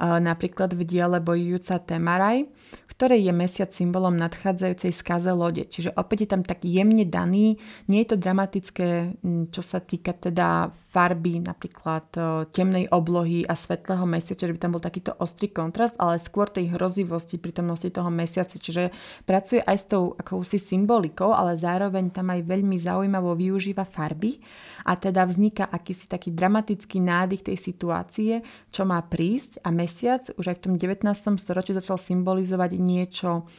napríklad 0.00 0.72
v 0.72 0.88
diele 0.88 1.20
Bojujúca 1.20 1.76
Temaraj, 1.84 2.48
ktorej 2.88 3.28
je 3.28 3.32
mesiac 3.32 3.70
symbolom 3.72 4.12
nadchádzajúcej 4.16 4.92
skaze 4.92 5.32
lode. 5.32 5.64
Čiže 5.64 5.96
opäť 5.96 6.24
je 6.24 6.28
tam 6.36 6.42
tak 6.44 6.64
jemne 6.68 7.08
daný, 7.08 7.56
nie 7.88 8.04
je 8.04 8.12
to 8.12 8.20
dramatické, 8.20 9.16
čo 9.48 9.62
sa 9.64 9.80
týka 9.80 10.12
teda 10.12 10.68
farby, 10.90 11.40
napríklad 11.40 12.12
temnej 12.52 12.92
oblohy 12.92 13.48
a 13.48 13.56
svetlého 13.56 14.04
mesiaca, 14.04 14.44
že 14.44 14.52
by 14.52 14.60
tam 14.60 14.76
bol 14.76 14.84
takýto 14.84 15.16
ostrý 15.16 15.48
kontrast, 15.48 15.96
ale 15.96 16.20
skôr 16.20 16.52
tej 16.52 16.76
hrozivosti 16.76 17.40
prítomnosti 17.40 17.88
toho 17.88 18.12
mesiaca. 18.12 18.52
Čiže 18.52 18.92
pracuje 19.24 19.64
aj 19.64 19.76
s 19.80 19.86
tou 19.88 20.12
akousi 20.20 20.60
symbolikou, 20.60 21.32
ale 21.32 21.56
zároveň 21.56 22.12
tam 22.12 22.28
aj 22.36 22.44
veľmi 22.44 22.76
zaujímavo 22.76 23.32
využíva 23.32 23.88
farby 23.88 24.44
a 24.84 24.96
teda 24.96 25.24
vzniká 25.24 25.72
akýsi 25.72 26.04
taký 26.04 26.36
dramatický 26.36 27.00
nádych 27.00 27.48
tej 27.48 27.56
situácie, 27.56 28.44
čo 28.68 28.84
má 28.84 29.00
prísť 29.00 29.64
a 29.64 29.72
mesiac 29.72 29.89
už 30.38 30.44
aj 30.50 30.56
v 30.58 30.62
tom 30.62 30.74
19. 30.78 31.04
storočí 31.42 31.74
začal 31.74 31.98
symbolizovať 31.98 32.78
niečo 32.78 33.50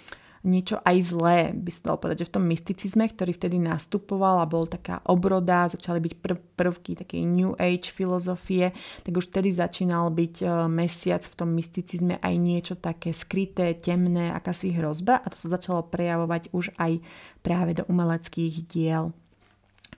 niečo 0.41 0.81
aj 0.81 0.97
zlé, 1.05 1.37
by 1.53 1.69
sa 1.69 1.81
dalo 1.93 1.97
povedať, 2.01 2.25
že 2.25 2.29
v 2.29 2.35
tom 2.41 2.45
mysticizme, 2.49 3.05
ktorý 3.05 3.31
vtedy 3.37 3.57
nastupoval 3.61 4.41
a 4.41 4.49
bol 4.49 4.65
taká 4.65 4.97
obroda, 5.05 5.69
začali 5.69 6.01
byť 6.01 6.13
prv, 6.17 6.37
prvky 6.57 6.97
takej 6.97 7.21
New 7.25 7.53
Age 7.57 7.93
filozofie, 7.93 8.73
tak 9.05 9.13
už 9.13 9.29
vtedy 9.29 9.53
začínal 9.53 10.09
byť 10.09 10.35
uh, 10.41 10.65
mesiac 10.65 11.21
v 11.21 11.37
tom 11.37 11.53
mysticizme 11.53 12.17
aj 12.17 12.35
niečo 12.41 12.73
také 12.77 13.13
skryté, 13.13 13.77
temné, 13.77 14.33
akási 14.33 14.73
hrozba 14.73 15.21
a 15.21 15.29
to 15.29 15.37
sa 15.37 15.53
začalo 15.53 15.85
prejavovať 15.85 16.49
už 16.57 16.73
aj 16.81 16.97
práve 17.45 17.77
do 17.77 17.85
umeleckých 17.85 18.65
diel 18.65 19.13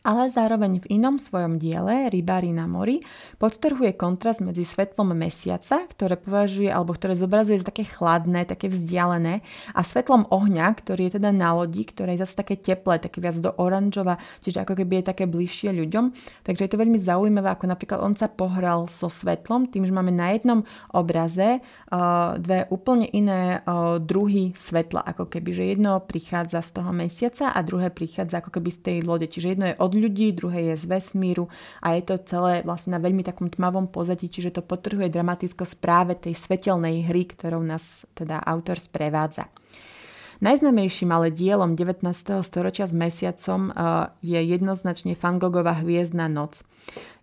ale 0.03 0.27
zároveň 0.27 0.83
v 0.83 0.99
inom 0.99 1.15
svojom 1.15 1.55
diele 1.55 2.11
Rybári 2.11 2.51
na 2.51 2.67
mori 2.67 2.99
podtrhuje 3.39 3.95
kontrast 3.95 4.43
medzi 4.43 4.67
svetlom 4.67 5.15
mesiaca, 5.15 5.87
ktoré 5.87 6.19
považuje 6.19 6.67
alebo 6.67 6.91
ktoré 6.91 7.15
zobrazuje 7.15 7.63
za 7.63 7.71
také 7.71 7.87
chladné, 7.87 8.43
také 8.43 8.67
vzdialené 8.67 9.39
a 9.71 9.81
svetlom 9.81 10.27
ohňa, 10.27 10.75
ktorý 10.75 11.07
je 11.07 11.23
teda 11.23 11.31
na 11.31 11.55
lodi, 11.55 11.87
ktoré 11.87 12.19
je 12.19 12.27
zase 12.27 12.35
také 12.35 12.59
teplé, 12.59 12.99
také 12.99 13.23
viac 13.23 13.39
do 13.39 13.55
oranžova, 13.55 14.19
čiže 14.43 14.67
ako 14.67 14.75
keby 14.83 14.99
je 14.99 15.09
také 15.15 15.23
bližšie 15.23 15.71
ľuďom. 15.71 16.11
Takže 16.43 16.67
je 16.67 16.71
to 16.75 16.81
veľmi 16.83 16.99
zaujímavé, 16.99 17.55
ako 17.55 17.65
napríklad 17.71 18.03
on 18.03 18.19
sa 18.19 18.27
pohral 18.27 18.91
so 18.91 19.07
svetlom, 19.07 19.71
tým, 19.71 19.87
že 19.87 19.95
máme 19.95 20.11
na 20.11 20.35
jednom 20.35 20.67
obraze 20.91 21.63
uh, 21.63 22.35
dve 22.43 22.67
úplne 22.67 23.07
iné 23.07 23.63
uh, 23.63 24.03
druhy 24.03 24.51
svetla, 24.51 24.99
ako 25.15 25.31
keby, 25.31 25.49
že 25.55 25.63
jedno 25.71 26.03
prichádza 26.03 26.59
z 26.59 26.69
toho 26.75 26.91
mesiaca 26.91 27.55
a 27.55 27.59
druhé 27.63 27.87
prichádza 27.87 28.43
ako 28.43 28.59
keby 28.59 28.69
z 28.69 28.79
tej 28.83 28.97
lode. 29.07 29.31
Čiže 29.31 29.47
jedno 29.55 29.65
je 29.71 29.79
od 29.79 29.92
od 29.93 30.01
ľudí, 30.01 30.34
druhé 30.34 30.73
je 30.73 30.75
z 30.82 30.89
vesmíru 30.89 31.45
a 31.86 31.93
je 31.93 32.01
to 32.01 32.17
celé 32.25 32.65
vlastne 32.65 32.97
na 32.97 32.99
veľmi 32.99 33.21
takom 33.21 33.45
tmavom 33.53 33.93
pozadí, 33.93 34.25
čiže 34.25 34.58
to 34.58 34.65
potrhuje 34.65 35.13
dramaticko 35.13 35.62
správe 35.69 36.17
tej 36.17 36.34
svetelnej 36.34 37.06
hry, 37.06 37.29
ktorou 37.29 37.62
nás 37.62 38.01
teda 38.17 38.41
autor 38.41 38.82
sprevádza. 38.82 39.45
Najznamejším 40.43 41.08
ale 41.08 41.32
dielom 41.32 41.79
19. 41.79 42.03
storočia 42.43 42.84
s 42.84 42.91
mesiacom 42.91 43.71
eh, 43.71 44.12
je 44.19 44.39
jednoznačne 44.43 45.15
Van 45.15 45.39
Goghova 45.39 45.71
Hviezdna 45.79 46.27
noc. 46.27 46.67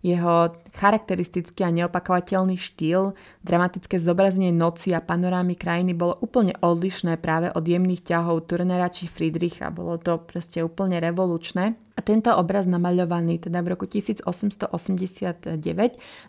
Jeho 0.01 0.57
charakteristický 0.73 1.61
a 1.61 1.69
neopakovateľný 1.69 2.57
štýl, 2.57 3.13
dramatické 3.45 4.01
zobrazenie 4.01 4.49
noci 4.49 4.97
a 4.97 5.05
panorámy 5.05 5.53
krajiny 5.53 5.93
bolo 5.93 6.17
úplne 6.17 6.57
odlišné 6.57 7.21
práve 7.21 7.53
od 7.53 7.61
jemných 7.61 8.01
ťahov 8.01 8.49
Turnera 8.49 8.89
či 8.89 9.05
Friedricha. 9.05 9.69
Bolo 9.69 10.01
to 10.01 10.17
proste 10.17 10.65
úplne 10.65 10.97
revolučné. 10.97 11.77
A 11.93 12.01
tento 12.01 12.33
obraz 12.33 12.65
namaľovaný 12.65 13.45
teda 13.45 13.61
v 13.61 13.77
roku 13.77 13.85
1889 13.85 15.53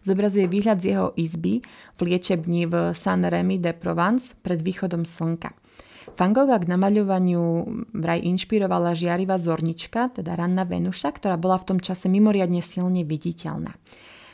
zobrazuje 0.04 0.44
výhľad 0.44 0.84
z 0.84 0.86
jeho 0.92 1.16
izby 1.16 1.64
v 1.96 2.00
liečebni 2.04 2.68
v 2.68 2.92
San 2.92 3.24
Remy 3.24 3.56
de 3.64 3.72
Provence 3.72 4.36
pred 4.44 4.60
východom 4.60 5.08
slnka. 5.08 5.61
Van 6.12 6.32
Gogha 6.36 6.60
k 6.60 6.68
namaľovaniu 6.68 7.42
vraj 7.96 8.20
inšpirovala 8.22 8.92
žiarivá 8.92 9.40
zornička, 9.40 10.12
teda 10.20 10.36
ranná 10.36 10.68
Venuša, 10.68 11.08
ktorá 11.16 11.40
bola 11.40 11.56
v 11.56 11.74
tom 11.74 11.78
čase 11.80 12.12
mimoriadne 12.12 12.60
silne 12.60 13.02
viditeľná. 13.02 13.72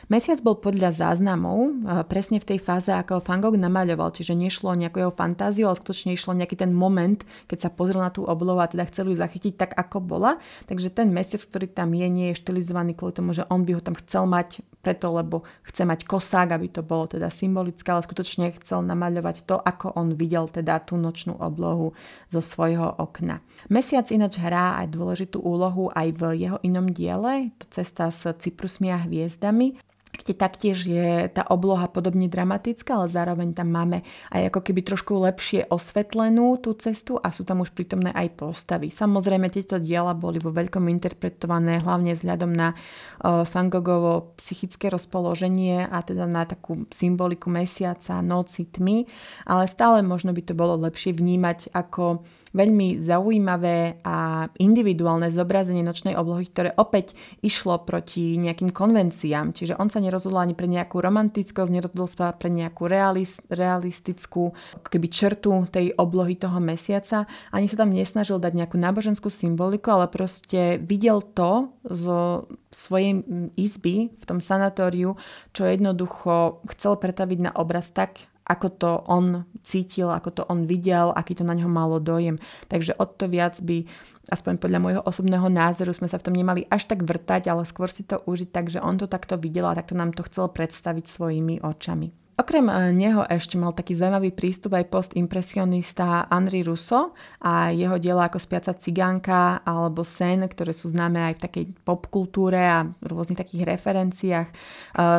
Mesiac 0.09 0.41
bol 0.41 0.57
podľa 0.57 0.89
záznamov 0.89 1.69
e, 1.69 1.71
presne 2.09 2.41
v 2.41 2.49
tej 2.49 2.57
fáze, 2.57 2.89
ako 2.89 3.21
Van 3.21 3.37
Gogh 3.37 3.53
namaľoval, 3.61 4.09
čiže 4.09 4.33
nešlo 4.33 4.73
nejakú 4.73 5.05
jeho 5.05 5.13
fantáziu, 5.13 5.69
ale 5.69 5.77
skutočne 5.77 6.17
išlo 6.17 6.33
nejaký 6.33 6.57
ten 6.57 6.73
moment, 6.73 7.21
keď 7.45 7.57
sa 7.61 7.69
pozrel 7.69 8.01
na 8.01 8.09
tú 8.09 8.25
oblohu 8.25 8.57
a 8.57 8.65
teda 8.65 8.89
chcel 8.89 9.13
ju 9.13 9.15
zachytiť 9.21 9.53
tak, 9.53 9.71
ako 9.77 10.01
bola. 10.01 10.41
Takže 10.65 10.89
ten 10.89 11.13
mesiac, 11.13 11.45
ktorý 11.45 11.69
tam 11.69 11.93
je, 11.93 12.09
nie 12.09 12.33
je 12.33 12.41
štilizovaný 12.41 12.97
kvôli 12.97 13.13
tomu, 13.21 13.37
že 13.37 13.45
on 13.53 13.61
by 13.61 13.77
ho 13.77 13.81
tam 13.85 13.93
chcel 14.01 14.25
mať 14.25 14.65
preto, 14.81 15.13
lebo 15.13 15.45
chce 15.69 15.85
mať 15.85 16.09
kosák, 16.09 16.57
aby 16.57 16.73
to 16.73 16.81
bolo 16.81 17.05
teda 17.05 17.29
symbolické, 17.29 17.93
ale 17.93 18.01
skutočne 18.01 18.49
chcel 18.57 18.81
namaľovať 18.81 19.45
to, 19.45 19.61
ako 19.61 19.93
on 19.93 20.17
videl 20.17 20.49
teda 20.49 20.81
tú 20.89 20.97
nočnú 20.97 21.37
oblohu 21.37 21.93
zo 22.33 22.41
svojho 22.41 22.97
okna. 22.97 23.45
Mesiac 23.69 24.09
ináč 24.09 24.41
hrá 24.41 24.81
aj 24.81 24.89
dôležitú 24.89 25.37
úlohu 25.37 25.93
aj 25.93 26.17
v 26.17 26.21
jeho 26.49 26.57
inom 26.65 26.89
diele, 26.89 27.53
to 27.61 27.69
cesta 27.69 28.09
s 28.09 28.25
Cyprusmi 28.25 28.89
a 28.89 28.97
hviezdami 28.97 29.77
kde 30.19 30.35
taktiež 30.35 30.83
je 30.83 31.31
tá 31.31 31.47
obloha 31.47 31.87
podobne 31.87 32.27
dramatická, 32.27 32.99
ale 32.99 33.07
zároveň 33.07 33.55
tam 33.55 33.71
máme 33.71 34.03
aj 34.35 34.51
ako 34.51 34.59
keby 34.59 34.81
trošku 34.83 35.15
lepšie 35.15 35.71
osvetlenú 35.71 36.59
tú 36.59 36.75
cestu 36.75 37.15
a 37.15 37.31
sú 37.31 37.47
tam 37.47 37.63
už 37.63 37.71
prítomné 37.71 38.11
aj 38.11 38.35
postavy. 38.35 38.91
Samozrejme, 38.91 39.47
tieto 39.47 39.79
diela 39.79 40.11
boli 40.11 40.43
vo 40.43 40.51
veľkom 40.51 40.91
interpretované 40.91 41.79
hlavne 41.79 42.11
vzhľadom 42.19 42.51
na 42.51 42.75
uh, 42.75 43.47
Fangogovo 43.47 44.35
psychické 44.35 44.91
rozpoloženie 44.91 45.87
a 45.87 46.03
teda 46.03 46.27
na 46.27 46.43
takú 46.43 46.83
symboliku 46.91 47.47
mesiaca, 47.47 48.19
noci, 48.19 48.67
tmy, 48.67 49.07
ale 49.47 49.63
stále 49.71 50.03
možno 50.03 50.35
by 50.35 50.41
to 50.43 50.53
bolo 50.53 50.75
lepšie 50.75 51.15
vnímať 51.15 51.71
ako 51.71 52.27
veľmi 52.53 52.97
zaujímavé 52.99 54.01
a 54.01 54.49
individuálne 54.57 55.29
zobrazenie 55.29 55.85
nočnej 55.85 56.17
oblohy, 56.17 56.49
ktoré 56.49 56.69
opäť 56.75 57.13
išlo 57.45 57.81
proti 57.85 58.35
nejakým 58.41 58.73
konvenciám. 58.73 59.53
Čiže 59.53 59.77
on 59.77 59.87
sa 59.93 60.01
nerozhodol 60.01 60.41
ani 60.41 60.55
pre 60.57 60.65
nejakú 60.65 60.99
romantickosť, 60.99 61.69
nerozhodol 61.69 62.09
sa 62.09 62.33
pre 62.33 62.49
nejakú 62.49 62.89
realist, 62.89 63.41
realistickú 63.49 64.53
keby 64.85 65.07
črtu 65.09 65.69
tej 65.69 65.93
oblohy 65.95 66.35
toho 66.35 66.57
mesiaca. 66.57 67.29
Ani 67.53 67.69
sa 67.69 67.85
tam 67.85 67.93
nesnažil 67.93 68.41
dať 68.41 68.53
nejakú 68.55 68.77
náboženskú 68.77 69.29
symboliku, 69.29 69.93
ale 69.93 70.09
proste 70.09 70.81
videl 70.81 71.21
to 71.21 71.69
zo 71.85 72.49
svojej 72.69 73.21
izby 73.57 74.13
v 74.13 74.23
tom 74.25 74.39
sanatóriu, 74.41 75.17
čo 75.53 75.65
jednoducho 75.65 76.61
chcel 76.73 76.97
pretaviť 77.01 77.39
na 77.49 77.51
obraz 77.57 77.89
tak, 77.93 78.29
ako 78.49 78.67
to 78.73 78.91
on 79.05 79.45
cítil, 79.61 80.09
ako 80.09 80.29
to 80.33 80.43
on 80.49 80.65
videl, 80.65 81.13
aký 81.13 81.37
to 81.37 81.45
na 81.45 81.53
ňo 81.53 81.69
malo 81.69 82.01
dojem. 82.01 82.41
Takže 82.65 82.97
o 82.97 83.05
to 83.05 83.29
viac 83.29 83.61
by, 83.61 83.85
aspoň 84.33 84.57
podľa 84.57 84.79
môjho 84.81 85.01
osobného 85.05 85.47
názoru, 85.47 85.93
sme 85.93 86.09
sa 86.09 86.17
v 86.17 86.25
tom 86.25 86.35
nemali 86.35 86.65
až 86.67 86.89
tak 86.89 87.05
vrtať, 87.05 87.47
ale 87.47 87.63
skôr 87.69 87.93
si 87.93 88.01
to 88.01 88.19
užiť 88.25 88.49
tak, 88.49 88.73
že 88.73 88.81
on 88.81 88.97
to 88.97 89.05
takto 89.05 89.37
videl 89.37 89.69
a 89.69 89.77
takto 89.77 89.93
nám 89.93 90.17
to 90.17 90.25
chcel 90.25 90.49
predstaviť 90.49 91.05
svojimi 91.05 91.61
očami. 91.61 92.18
Okrem 92.39 92.71
e, 92.71 92.95
neho 92.95 93.27
ešte 93.27 93.59
mal 93.59 93.75
taký 93.75 93.99
zaujímavý 93.99 94.31
prístup 94.31 94.79
aj 94.79 94.87
postimpresionista 94.87 96.23
Henri 96.31 96.63
Rousseau 96.63 97.11
a 97.43 97.75
jeho 97.75 97.99
diela 97.99 98.31
ako 98.31 98.39
Spiaca 98.39 98.71
cigánka 98.79 99.59
alebo 99.67 100.07
Sen, 100.07 100.47
ktoré 100.47 100.71
sú 100.71 100.87
známe 100.87 101.19
aj 101.19 101.33
v 101.35 101.43
takej 101.43 101.65
popkultúre 101.83 102.63
a 102.63 102.87
rôznych 103.03 103.43
takých 103.43 103.67
referenciách, 103.75 104.47
e, 104.47 104.55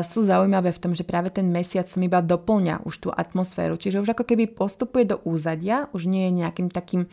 sú 0.00 0.24
zaujímavé 0.24 0.72
v 0.72 0.80
tom, 0.80 0.96
že 0.96 1.04
práve 1.04 1.28
ten 1.28 1.44
mesiac 1.44 1.84
tam 1.84 2.00
iba 2.00 2.24
doplňa 2.24 2.88
už 2.88 2.94
tú 3.04 3.08
atmosféru. 3.12 3.76
Čiže 3.76 4.00
už 4.00 4.16
ako 4.16 4.24
keby 4.24 4.56
postupuje 4.56 5.04
do 5.04 5.20
úzadia, 5.28 5.92
už 5.92 6.08
nie 6.08 6.24
je 6.24 6.40
nejakým 6.40 6.72
takým 6.72 7.04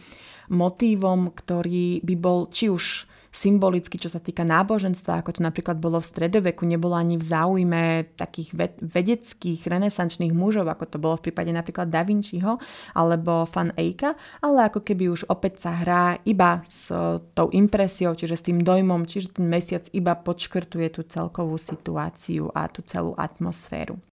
motívom, 0.47 1.35
ktorý 1.35 1.99
by 2.07 2.15
bol 2.15 2.47
či 2.47 2.71
už 2.71 3.06
symbolicky, 3.29 3.99
čo 3.99 4.09
sa 4.09 4.17
týka 4.17 4.47
náboženstva, 4.47 5.21
ako 5.21 5.37
to 5.37 5.41
napríklad 5.45 5.77
bolo 5.77 5.99
v 5.99 6.09
stredoveku, 6.09 6.63
nebolo 6.63 6.95
ani 6.95 7.19
v 7.19 7.25
záujme 7.25 7.83
takých 8.15 8.77
vedeckých, 8.81 9.61
renesančných 9.67 10.33
mužov, 10.33 10.71
ako 10.71 10.85
to 10.89 10.97
bolo 10.97 11.15
v 11.19 11.29
prípade 11.29 11.51
napríklad 11.51 11.91
Da 11.91 12.01
Vinciho 12.07 12.57
alebo 12.95 13.45
Fan 13.45 13.75
Eyka, 13.75 14.15
ale 14.41 14.71
ako 14.71 14.81
keby 14.81 15.11
už 15.11 15.27
opäť 15.27 15.67
sa 15.67 15.71
hrá 15.77 16.17
iba 16.23 16.63
s 16.65 16.89
tou 17.35 17.47
impresiou, 17.51 18.15
čiže 18.15 18.39
s 18.39 18.45
tým 18.47 18.63
dojmom, 18.63 19.05
čiže 19.05 19.37
ten 19.37 19.45
mesiac 19.45 19.85
iba 19.91 20.15
podškrtuje 20.15 20.87
tú 20.95 21.01
celkovú 21.05 21.59
situáciu 21.59 22.49
a 22.55 22.71
tú 22.71 22.81
celú 22.81 23.13
atmosféru. 23.19 24.06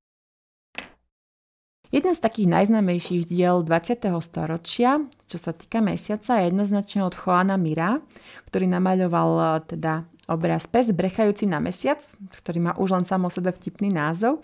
Jeden 1.95 2.11
z 2.11 2.27
takých 2.27 2.51
najznámejších 2.51 3.23
diel 3.31 3.63
20. 3.63 4.03
storočia, 4.19 4.99
čo 5.31 5.39
sa 5.39 5.55
týka 5.55 5.79
mesiaca, 5.79 6.43
je 6.43 6.51
jednoznačne 6.51 7.07
od 7.07 7.15
Joana 7.15 7.55
Mira, 7.55 8.03
ktorý 8.51 8.67
namaľoval 8.67 9.31
e, 9.39 9.43
teda 9.63 10.03
obraz 10.27 10.67
Pes 10.67 10.91
brechajúci 10.91 11.47
na 11.47 11.63
mesiac, 11.63 12.03
ktorý 12.35 12.67
má 12.67 12.73
už 12.83 12.99
len 12.99 13.07
samo 13.07 13.31
sebe 13.31 13.55
vtipný 13.55 13.95
názov. 13.95 14.43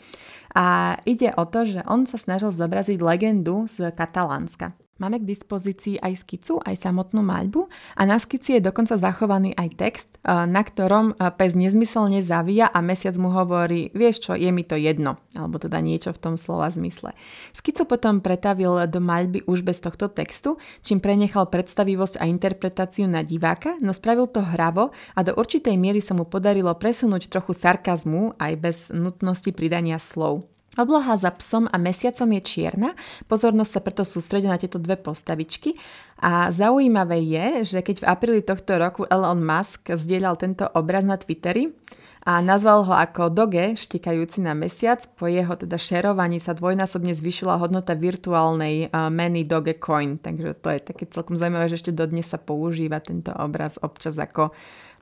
A 0.54 0.94
ide 1.02 1.34
o 1.34 1.42
to, 1.42 1.66
že 1.66 1.82
on 1.90 2.06
sa 2.06 2.22
snažil 2.22 2.54
zobraziť 2.54 3.02
legendu 3.02 3.66
z 3.66 3.90
Katalánska. 3.98 4.70
Máme 5.00 5.16
k 5.16 5.32
dispozícii 5.32 5.96
aj 5.96 6.28
skicu, 6.28 6.60
aj 6.60 6.76
samotnú 6.76 7.24
maľbu 7.24 7.72
a 7.96 8.04
na 8.04 8.20
skici 8.20 8.60
je 8.60 8.68
dokonca 8.68 9.00
zachovaný 9.00 9.56
aj 9.56 9.68
text, 9.80 10.10
e, 10.20 10.28
na 10.28 10.60
ktorom 10.60 11.16
e, 11.16 11.32
pes 11.32 11.56
nezmyselne 11.56 12.20
zavíja 12.20 12.68
a 12.68 12.84
mesiac 12.84 13.16
mu 13.16 13.32
hovorí, 13.32 13.88
vieš 13.96 14.28
čo, 14.28 14.36
je 14.36 14.52
mi 14.52 14.60
to 14.60 14.76
jedno, 14.76 15.16
alebo 15.32 15.56
teda 15.56 15.80
niečo 15.80 16.12
v 16.12 16.20
tom 16.20 16.34
slova 16.36 16.68
zmysle. 16.68 17.16
Skicu 17.56 17.88
potom 17.88 18.20
pretavil 18.20 18.76
do 18.92 19.00
maľby 19.00 19.48
už 19.48 19.64
bez 19.64 19.80
tohto 19.80 20.12
textu, 20.12 20.60
čím 20.84 21.00
prenechal 21.00 21.48
predstavivosť 21.48 22.20
a 22.20 22.28
interpretáciu 22.28 23.08
na 23.08 23.24
diváka, 23.24 23.80
no 23.80 23.96
spravil 23.96 24.28
to 24.28 24.44
hravo 24.44 24.92
a 25.16 25.20
do 25.24 25.32
určitej 25.32 25.80
miery 25.80 26.04
sa 26.04 26.12
mu 26.12 26.28
podarilo 26.28 26.76
presunúť 26.76 27.32
trochu 27.32 27.56
sarkazmu 27.56 28.36
aj 28.36 28.52
bez 28.60 28.76
nutnosti 28.92 29.48
pridania 29.56 29.96
slov. 29.96 30.44
Obloha 30.78 31.18
za 31.18 31.34
psom 31.34 31.66
a 31.66 31.76
mesiacom 31.82 32.30
je 32.38 32.42
čierna, 32.46 32.90
pozornosť 33.26 33.70
sa 33.74 33.80
preto 33.82 34.02
sústredí 34.06 34.46
na 34.46 34.54
tieto 34.54 34.78
dve 34.78 34.94
postavičky. 34.94 35.74
A 36.22 36.54
zaujímavé 36.54 37.18
je, 37.26 37.74
že 37.74 37.78
keď 37.82 38.06
v 38.06 38.08
apríli 38.08 38.40
tohto 38.46 38.78
roku 38.78 39.02
Elon 39.10 39.42
Musk 39.42 39.90
zdieľal 39.90 40.38
tento 40.38 40.70
obraz 40.78 41.02
na 41.02 41.18
Twitteri 41.18 41.74
a 42.22 42.38
nazval 42.38 42.84
ho 42.86 42.94
ako 42.94 43.32
Doge, 43.32 43.74
štikajúci 43.74 44.44
na 44.44 44.52
mesiac, 44.52 45.00
po 45.16 45.26
jeho 45.26 45.56
teda 45.56 45.80
šerovaní 45.80 46.36
sa 46.36 46.52
dvojnásobne 46.52 47.16
zvyšila 47.16 47.56
hodnota 47.56 47.96
virtuálnej 47.96 48.92
uh, 48.92 49.08
meny 49.08 49.48
Dogecoin, 49.48 50.20
takže 50.20 50.54
to 50.60 50.68
je 50.70 50.80
také 50.84 51.08
celkom 51.08 51.40
zaujímavé, 51.40 51.72
že 51.72 51.80
ešte 51.80 51.96
dodnes 51.96 52.28
sa 52.28 52.36
používa 52.36 53.00
tento 53.00 53.32
obraz 53.32 53.80
občas 53.80 54.20
ako 54.20 54.52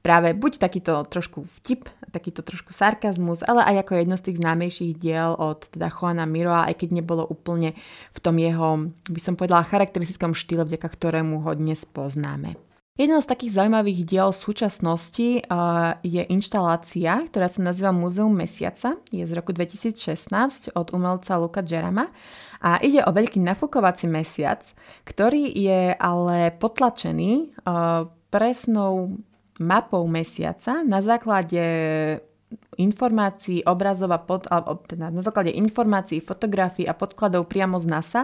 práve 0.00 0.34
buď 0.34 0.62
takýto 0.62 1.04
trošku 1.06 1.44
vtip, 1.60 1.90
takýto 2.08 2.40
trošku 2.40 2.72
sarkazmus, 2.72 3.44
ale 3.44 3.64
aj 3.64 3.86
ako 3.86 3.92
jedno 3.98 4.16
z 4.16 4.24
tých 4.30 4.40
známejších 4.40 4.92
diel 4.96 5.36
od 5.36 5.68
teda 5.68 5.92
Juana 5.92 6.24
Miroa, 6.24 6.70
aj 6.70 6.80
keď 6.80 7.02
nebolo 7.02 7.26
úplne 7.26 7.76
v 8.14 8.18
tom 8.22 8.38
jeho, 8.40 8.88
by 9.10 9.20
som 9.20 9.34
povedala, 9.36 9.66
charakteristickom 9.66 10.32
štýle, 10.32 10.64
vďaka 10.64 10.88
ktorému 10.88 11.44
ho 11.44 11.52
dnes 11.52 11.84
poznáme. 11.84 12.56
Jedno 12.98 13.22
z 13.22 13.30
takých 13.30 13.62
zaujímavých 13.62 14.00
diel 14.10 14.34
súčasnosti 14.34 15.46
uh, 15.46 15.94
je 16.02 16.18
inštalácia, 16.34 17.22
ktorá 17.30 17.46
sa 17.46 17.62
nazýva 17.62 17.94
Múzeum 17.94 18.34
mesiaca. 18.34 18.98
Je 19.14 19.22
z 19.22 19.32
roku 19.38 19.54
2016 19.54 20.74
od 20.74 20.90
umelca 20.90 21.38
Luka 21.38 21.62
Jerama 21.62 22.10
a 22.58 22.82
ide 22.82 23.06
o 23.06 23.14
veľký 23.14 23.38
nafúkovací 23.38 24.10
mesiac, 24.10 24.66
ktorý 25.06 25.46
je 25.46 25.94
ale 25.94 26.50
potlačený 26.58 27.62
uh, 27.62 28.10
presnou 28.34 29.14
mapou 29.62 30.06
mesiaca 30.06 30.82
na 30.86 31.02
základe 31.02 31.62
informácií, 32.78 33.66
obrazov 33.66 34.08
a 34.14 34.20
pod, 34.22 34.46
alebo 34.48 34.80
teda 34.86 35.10
na 35.10 35.20
základe 35.20 35.52
informácií, 35.52 36.22
fotografií 36.22 36.86
a 36.86 36.96
podkladov 36.96 37.50
priamo 37.50 37.76
z 37.82 37.86
NASA. 37.90 38.20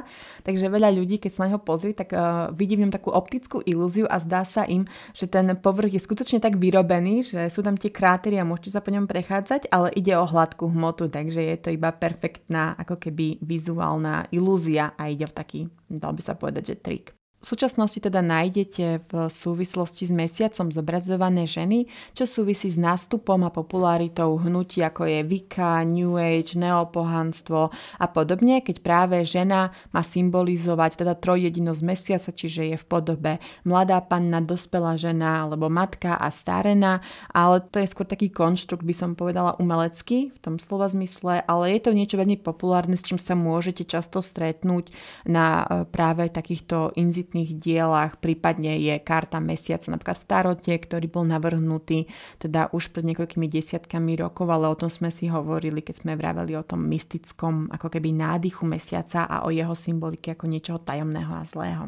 Takže 0.47 0.71
veľa 0.71 0.95
ľudí, 0.95 1.19
keď 1.21 1.31
sa 1.35 1.41
na 1.45 1.49
neho 1.53 1.61
pozrie, 1.61 1.93
tak 1.93 2.15
uh, 2.15 2.49
vidí 2.55 2.79
v 2.79 2.87
ňom 2.87 2.95
takú 2.95 3.11
optickú 3.13 3.61
ilúziu 3.67 4.07
a 4.09 4.17
zdá 4.23 4.47
sa 4.47 4.65
im, 4.65 4.87
že 5.13 5.29
ten 5.29 5.53
povrch 5.59 5.93
je 5.93 6.01
skutočne 6.01 6.39
tak 6.39 6.57
vyrobený, 6.57 7.27
že 7.27 7.41
sú 7.51 7.61
tam 7.61 7.75
tie 7.77 7.91
krátery 7.93 8.39
a 8.41 8.49
môžete 8.49 8.79
sa 8.79 8.81
po 8.81 8.95
ňom 8.95 9.11
prechádzať, 9.11 9.69
ale 9.69 9.93
ide 9.93 10.15
o 10.17 10.25
hladkú 10.25 10.71
hmotu, 10.71 11.11
takže 11.11 11.43
je 11.43 11.57
to 11.61 11.69
iba 11.75 11.91
perfektná 11.93 12.79
ako 12.81 12.97
keby 12.97 13.43
vizuálna 13.43 14.31
ilúzia 14.33 14.97
a 14.97 15.11
ide 15.11 15.29
o 15.29 15.33
taký, 15.35 15.69
dal 15.91 16.15
by 16.15 16.23
sa 16.23 16.39
povedať, 16.39 16.63
že 16.73 16.77
trik. 16.81 17.24
V 17.45 17.53
súčasnosti 17.53 18.01
teda 18.01 18.25
nájdete 18.25 19.05
v 19.05 19.29
súvislosti 19.29 20.09
s 20.09 20.13
mesiacom 20.17 20.73
zobrazované 20.73 21.45
ženy, 21.45 21.85
čo 22.17 22.25
súvisí 22.25 22.73
s 22.73 22.81
nástupom 22.81 23.37
a 23.45 23.53
popularitou 23.53 24.41
hnutí 24.41 24.81
ako 24.81 25.05
je 25.05 25.21
Vika, 25.29 25.85
New 25.85 26.17
Age, 26.17 26.57
neopohanstvo 26.57 27.69
a 28.01 28.07
podobne, 28.09 28.65
keď 28.65 28.81
práve 28.81 29.21
žena 29.29 29.77
má 29.93 30.01
symbolizovať 30.01 31.05
teda 31.05 31.21
trojjedinosť 31.21 31.83
mesiaca, 31.85 32.33
čiže 32.33 32.65
je 32.73 32.77
v 32.81 32.85
podobe 32.89 33.37
mladá 33.69 34.01
panna, 34.01 34.41
dospelá 34.41 34.97
žena 34.97 35.45
alebo 35.45 35.69
matka 35.69 36.17
a 36.17 36.33
starená, 36.33 37.05
ale 37.29 37.61
to 37.61 37.77
je 37.77 37.93
skôr 37.93 38.09
taký 38.09 38.33
konštrukt, 38.33 38.89
by 38.89 38.97
som 38.97 39.13
povedala 39.13 39.53
umelecký 39.61 40.33
v 40.33 40.39
tom 40.41 40.57
slova 40.57 40.89
zmysle, 40.89 41.45
ale 41.45 41.77
je 41.77 41.81
to 41.85 41.93
niečo 41.93 42.17
veľmi 42.17 42.41
populárne, 42.41 42.97
s 42.97 43.05
čím 43.05 43.21
sa 43.21 43.37
môžete 43.37 43.85
často 43.85 44.25
stretnúť 44.25 44.89
na 45.29 45.45
e, 45.61 45.65
práve 45.93 46.33
takýchto 46.33 46.97
inzit 46.97 47.34
kvalitných 47.35 47.59
dielach, 47.59 48.15
prípadne 48.23 48.79
je 48.79 48.95
karta 49.03 49.43
mesiaca 49.43 49.91
napríklad 49.91 50.23
v 50.23 50.27
Tarote, 50.31 50.75
ktorý 50.79 51.07
bol 51.11 51.27
navrhnutý 51.27 52.07
teda 52.39 52.71
už 52.71 52.95
pred 52.95 53.03
niekoľkými 53.11 53.51
desiatkami 53.51 54.15
rokov, 54.15 54.47
ale 54.55 54.71
o 54.71 54.79
tom 54.79 54.87
sme 54.87 55.11
si 55.11 55.27
hovorili, 55.27 55.83
keď 55.83 56.07
sme 56.07 56.13
vraveli 56.15 56.55
o 56.55 56.63
tom 56.63 56.87
mystickom 56.87 57.75
ako 57.75 57.91
keby 57.91 58.15
nádychu 58.15 58.63
mesiaca 58.63 59.27
a 59.27 59.43
o 59.43 59.51
jeho 59.51 59.75
symbolike 59.75 60.31
ako 60.31 60.47
niečoho 60.47 60.79
tajomného 60.79 61.35
a 61.35 61.43
zlého. 61.43 61.85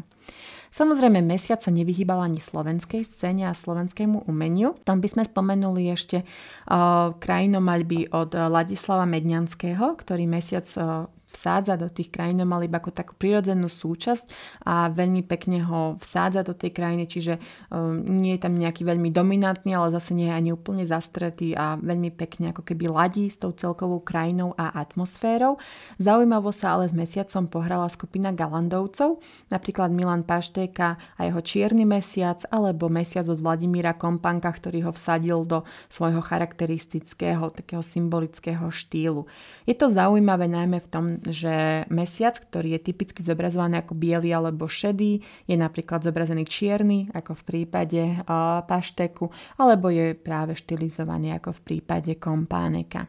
Samozrejme, 0.74 1.22
mesiac 1.22 1.62
sa 1.62 1.70
nevyhýbal 1.70 2.26
ani 2.26 2.42
slovenskej 2.42 3.06
scéne 3.06 3.46
a 3.46 3.54
slovenskému 3.54 4.26
umeniu. 4.26 4.74
Tam 4.82 4.98
by 4.98 5.09
sme 5.09 5.22
spomenuli 5.22 5.94
ešte 5.94 6.26
uh, 6.26 7.14
krajinomaľby 7.16 8.11
od 8.11 8.35
Ladislava 8.35 9.06
Medňanského, 9.06 9.94
ktorý 9.94 10.26
mesiac 10.26 10.66
uh, 10.74 11.06
vsádza 11.27 11.75
do 11.75 11.91
tých 11.91 12.15
krajín 12.15 12.41
mal 12.47 12.62
iba 12.62 12.79
ako 12.79 12.95
takú 12.95 13.12
prirodzenú 13.19 13.67
súčasť 13.67 14.31
a 14.62 14.89
veľmi 14.89 15.27
pekne 15.27 15.62
ho 15.67 15.99
vsádza 15.99 16.47
do 16.47 16.55
tej 16.55 16.71
krajiny, 16.71 17.05
čiže 17.11 17.43
um, 17.69 17.99
nie 18.07 18.39
je 18.39 18.41
tam 18.47 18.55
nejaký 18.55 18.87
veľmi 18.87 19.11
dominantný, 19.11 19.75
ale 19.75 19.91
zase 19.93 20.15
nie 20.15 20.31
je 20.31 20.35
ani 20.35 20.51
úplne 20.55 20.87
zastretý 20.87 21.53
a 21.59 21.75
veľmi 21.77 22.15
pekne 22.15 22.55
ako 22.55 22.62
keby 22.62 22.87
ladí 22.87 23.27
s 23.27 23.43
tou 23.43 23.51
celkovou 23.51 24.01
krajinou 24.01 24.55
a 24.55 24.71
atmosférou. 24.79 25.59
Zaujímavo 25.99 26.55
sa 26.55 26.79
ale 26.79 26.87
s 26.87 26.95
mesiacom 26.95 27.51
pohrala 27.51 27.91
skupina 27.91 28.31
Galandovcov, 28.31 29.19
napríklad 29.51 29.91
Milan 29.91 30.23
Paštéka 30.23 30.97
a 31.19 31.21
jeho 31.27 31.43
Čierny 31.43 31.83
mesiac, 31.83 32.47
alebo 32.55 32.87
mesiac 32.87 33.27
od 33.27 33.43
Vladimíra 33.43 33.99
Kompanka, 33.99 34.55
ktorý 34.55 34.87
ho 34.87 34.93
vsadil 34.95 35.43
do 35.43 35.67
svojho 35.91 36.23
charakteristického, 36.23 37.51
takého 37.51 37.83
symbolického 37.83 38.71
štýlu. 38.71 39.27
Je 39.67 39.75
to 39.75 39.91
zaujímavé 39.91 40.47
najmä 40.47 40.79
v 40.81 40.89
tom, 40.89 41.05
že 41.24 41.87
mesiac, 41.88 42.37
ktorý 42.37 42.76
je 42.76 42.92
typicky 42.92 43.20
zobrazovaný 43.24 43.81
ako 43.81 43.96
biely 43.96 44.31
alebo 44.35 44.68
šedý, 44.68 45.22
je 45.48 45.57
napríklad 45.57 46.05
zobrazený 46.05 46.44
čierny, 46.44 47.09
ako 47.14 47.38
v 47.38 47.42
prípade 47.42 48.02
uh, 48.02 48.62
pašteku, 48.66 49.31
alebo 49.57 49.88
je 49.88 50.12
práve 50.12 50.59
štilizovaný 50.59 51.38
ako 51.40 51.57
v 51.57 51.61
prípade 51.64 52.12
kompáneka. 52.20 53.09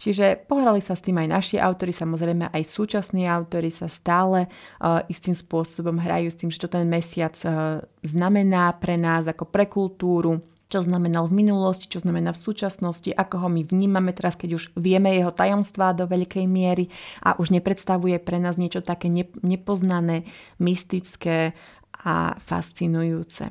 Čiže 0.00 0.48
pohrali 0.48 0.80
sa 0.80 0.96
s 0.96 1.04
tým 1.04 1.20
aj 1.20 1.28
naši 1.28 1.56
autory, 1.60 1.92
samozrejme 1.92 2.48
aj 2.48 2.62
súčasní 2.64 3.28
autory 3.28 3.68
sa 3.68 3.90
stále 3.90 4.48
uh, 4.48 5.04
istým 5.10 5.36
spôsobom 5.36 5.98
hrajú 6.00 6.28
s 6.32 6.38
tým, 6.40 6.48
čo 6.48 6.70
ten 6.70 6.88
mesiac 6.88 7.36
uh, 7.44 7.84
znamená 8.00 8.76
pre 8.80 8.96
nás 8.96 9.28
ako 9.28 9.48
pre 9.48 9.68
kultúru, 9.68 10.40
čo 10.70 10.86
znamenal 10.86 11.26
v 11.26 11.42
minulosti, 11.42 11.90
čo 11.90 11.98
znamená 11.98 12.30
v 12.30 12.40
súčasnosti, 12.40 13.10
ako 13.10 13.44
ho 13.44 13.48
my 13.50 13.66
vnímame 13.66 14.14
teraz, 14.14 14.38
keď 14.38 14.56
už 14.56 14.64
vieme 14.78 15.10
jeho 15.18 15.34
tajomstvá 15.34 15.92
do 15.98 16.06
veľkej 16.06 16.46
miery 16.46 16.88
a 17.26 17.34
už 17.36 17.50
nepredstavuje 17.50 18.22
pre 18.22 18.38
nás 18.38 18.54
niečo 18.54 18.80
také 18.80 19.10
nepoznané, 19.42 20.30
mystické 20.62 21.58
a 22.06 22.38
fascinujúce. 22.38 23.50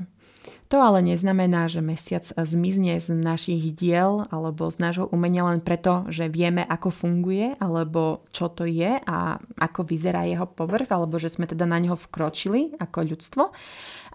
To 0.70 0.78
ale 0.78 1.02
neznamená, 1.02 1.66
že 1.66 1.82
mesiac 1.82 2.22
zmizne 2.30 3.02
z 3.02 3.10
našich 3.18 3.74
diel 3.74 4.30
alebo 4.30 4.70
z 4.70 4.78
nášho 4.78 5.10
umenia 5.10 5.42
len 5.50 5.66
preto, 5.66 6.06
že 6.14 6.30
vieme, 6.30 6.62
ako 6.62 6.94
funguje 6.94 7.58
alebo 7.58 8.22
čo 8.30 8.54
to 8.54 8.70
je 8.70 9.02
a 9.02 9.42
ako 9.58 9.82
vyzerá 9.82 10.30
jeho 10.30 10.46
povrch 10.46 10.94
alebo 10.94 11.18
že 11.18 11.34
sme 11.34 11.50
teda 11.50 11.66
na 11.66 11.82
neho 11.82 11.98
vkročili 11.98 12.78
ako 12.78 12.98
ľudstvo 13.02 13.44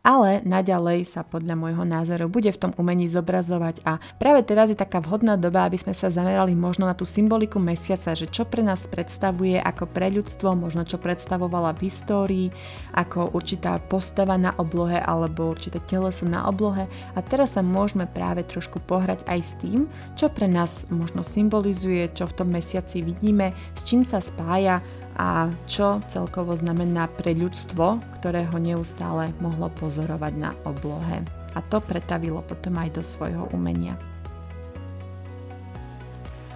ale 0.04 0.44
naďalej 0.44 1.08
sa 1.08 1.24
podľa 1.24 1.56
môjho 1.56 1.88
názoru 1.88 2.28
bude 2.28 2.52
v 2.52 2.60
tom 2.60 2.72
umení 2.76 3.08
zobrazovať 3.08 3.80
a 3.88 3.96
práve 4.20 4.44
teraz 4.44 4.68
je 4.68 4.76
taká 4.76 5.00
vhodná 5.00 5.40
doba, 5.40 5.64
aby 5.64 5.80
sme 5.80 5.96
sa 5.96 6.12
zamerali 6.12 6.52
možno 6.52 6.84
na 6.84 6.92
tú 6.92 7.08
symboliku 7.08 7.56
mesiaca, 7.56 8.12
že 8.12 8.28
čo 8.28 8.44
pre 8.44 8.60
nás 8.60 8.84
predstavuje 8.84 9.56
ako 9.56 9.88
pre 9.88 10.12
ľudstvo, 10.12 10.52
možno 10.52 10.84
čo 10.84 11.00
predstavovala 11.00 11.72
v 11.80 11.88
histórii, 11.88 12.46
ako 12.92 13.32
určitá 13.32 13.80
postava 13.80 14.36
na 14.36 14.52
oblohe 14.60 15.00
alebo 15.00 15.48
určité 15.48 15.80
teleso 15.80 16.28
na 16.28 16.44
oblohe. 16.44 16.84
A 17.16 17.18
teraz 17.24 17.56
sa 17.56 17.64
môžeme 17.64 18.04
práve 18.04 18.44
trošku 18.44 18.84
pohrať 18.84 19.24
aj 19.24 19.40
s 19.40 19.52
tým, 19.64 19.88
čo 20.20 20.28
pre 20.28 20.44
nás 20.44 20.84
možno 20.92 21.24
symbolizuje, 21.24 22.12
čo 22.12 22.28
v 22.28 22.36
tom 22.44 22.52
mesiaci 22.52 23.00
vidíme, 23.00 23.56
s 23.72 23.88
čím 23.88 24.04
sa 24.04 24.20
spája 24.20 24.84
a 25.14 25.46
čo 25.70 26.02
celkovo 26.10 26.58
znamená 26.58 27.06
pre 27.06 27.34
ľudstvo, 27.38 28.02
ktoré 28.20 28.46
ho 28.50 28.58
neustále 28.58 29.30
mohlo 29.38 29.70
pozorovať 29.78 30.32
na 30.34 30.50
oblohe. 30.66 31.22
A 31.54 31.62
to 31.70 31.78
pretavilo 31.78 32.42
potom 32.42 32.74
aj 32.82 32.98
do 32.98 33.02
svojho 33.02 33.46
umenia. 33.54 33.94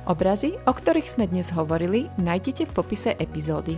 Obrazy, 0.08 0.56
o 0.64 0.72
ktorých 0.72 1.06
sme 1.06 1.28
dnes 1.28 1.52
hovorili, 1.52 2.08
nájdete 2.16 2.66
v 2.66 2.72
popise 2.72 3.12
epizódy. 3.20 3.76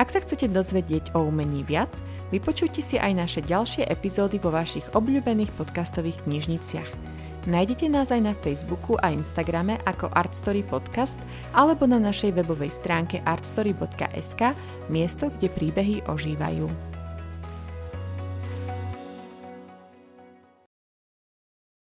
Ak 0.00 0.08
sa 0.08 0.22
chcete 0.22 0.48
dozvedieť 0.48 1.12
o 1.12 1.26
umení 1.26 1.66
viac, 1.66 1.92
vypočujte 2.32 2.80
si 2.80 2.96
aj 2.96 3.12
naše 3.12 3.40
ďalšie 3.44 3.84
epizódy 3.90 4.40
vo 4.40 4.54
vašich 4.54 4.88
obľúbených 4.96 5.52
podcastových 5.58 6.24
knižniciach. 6.24 7.20
Nájdete 7.42 7.90
nás 7.90 8.14
aj 8.14 8.22
na 8.22 8.34
Facebooku 8.38 8.94
a 9.02 9.10
Instagrame 9.10 9.74
ako 9.82 10.06
Artstory 10.14 10.62
Podcast 10.62 11.18
alebo 11.50 11.90
na 11.90 11.98
našej 11.98 12.38
webovej 12.38 12.70
stránke 12.70 13.18
artstory.sk, 13.26 14.54
miesto, 14.86 15.26
kde 15.26 15.50
príbehy 15.50 16.06
ožívajú. 16.06 16.91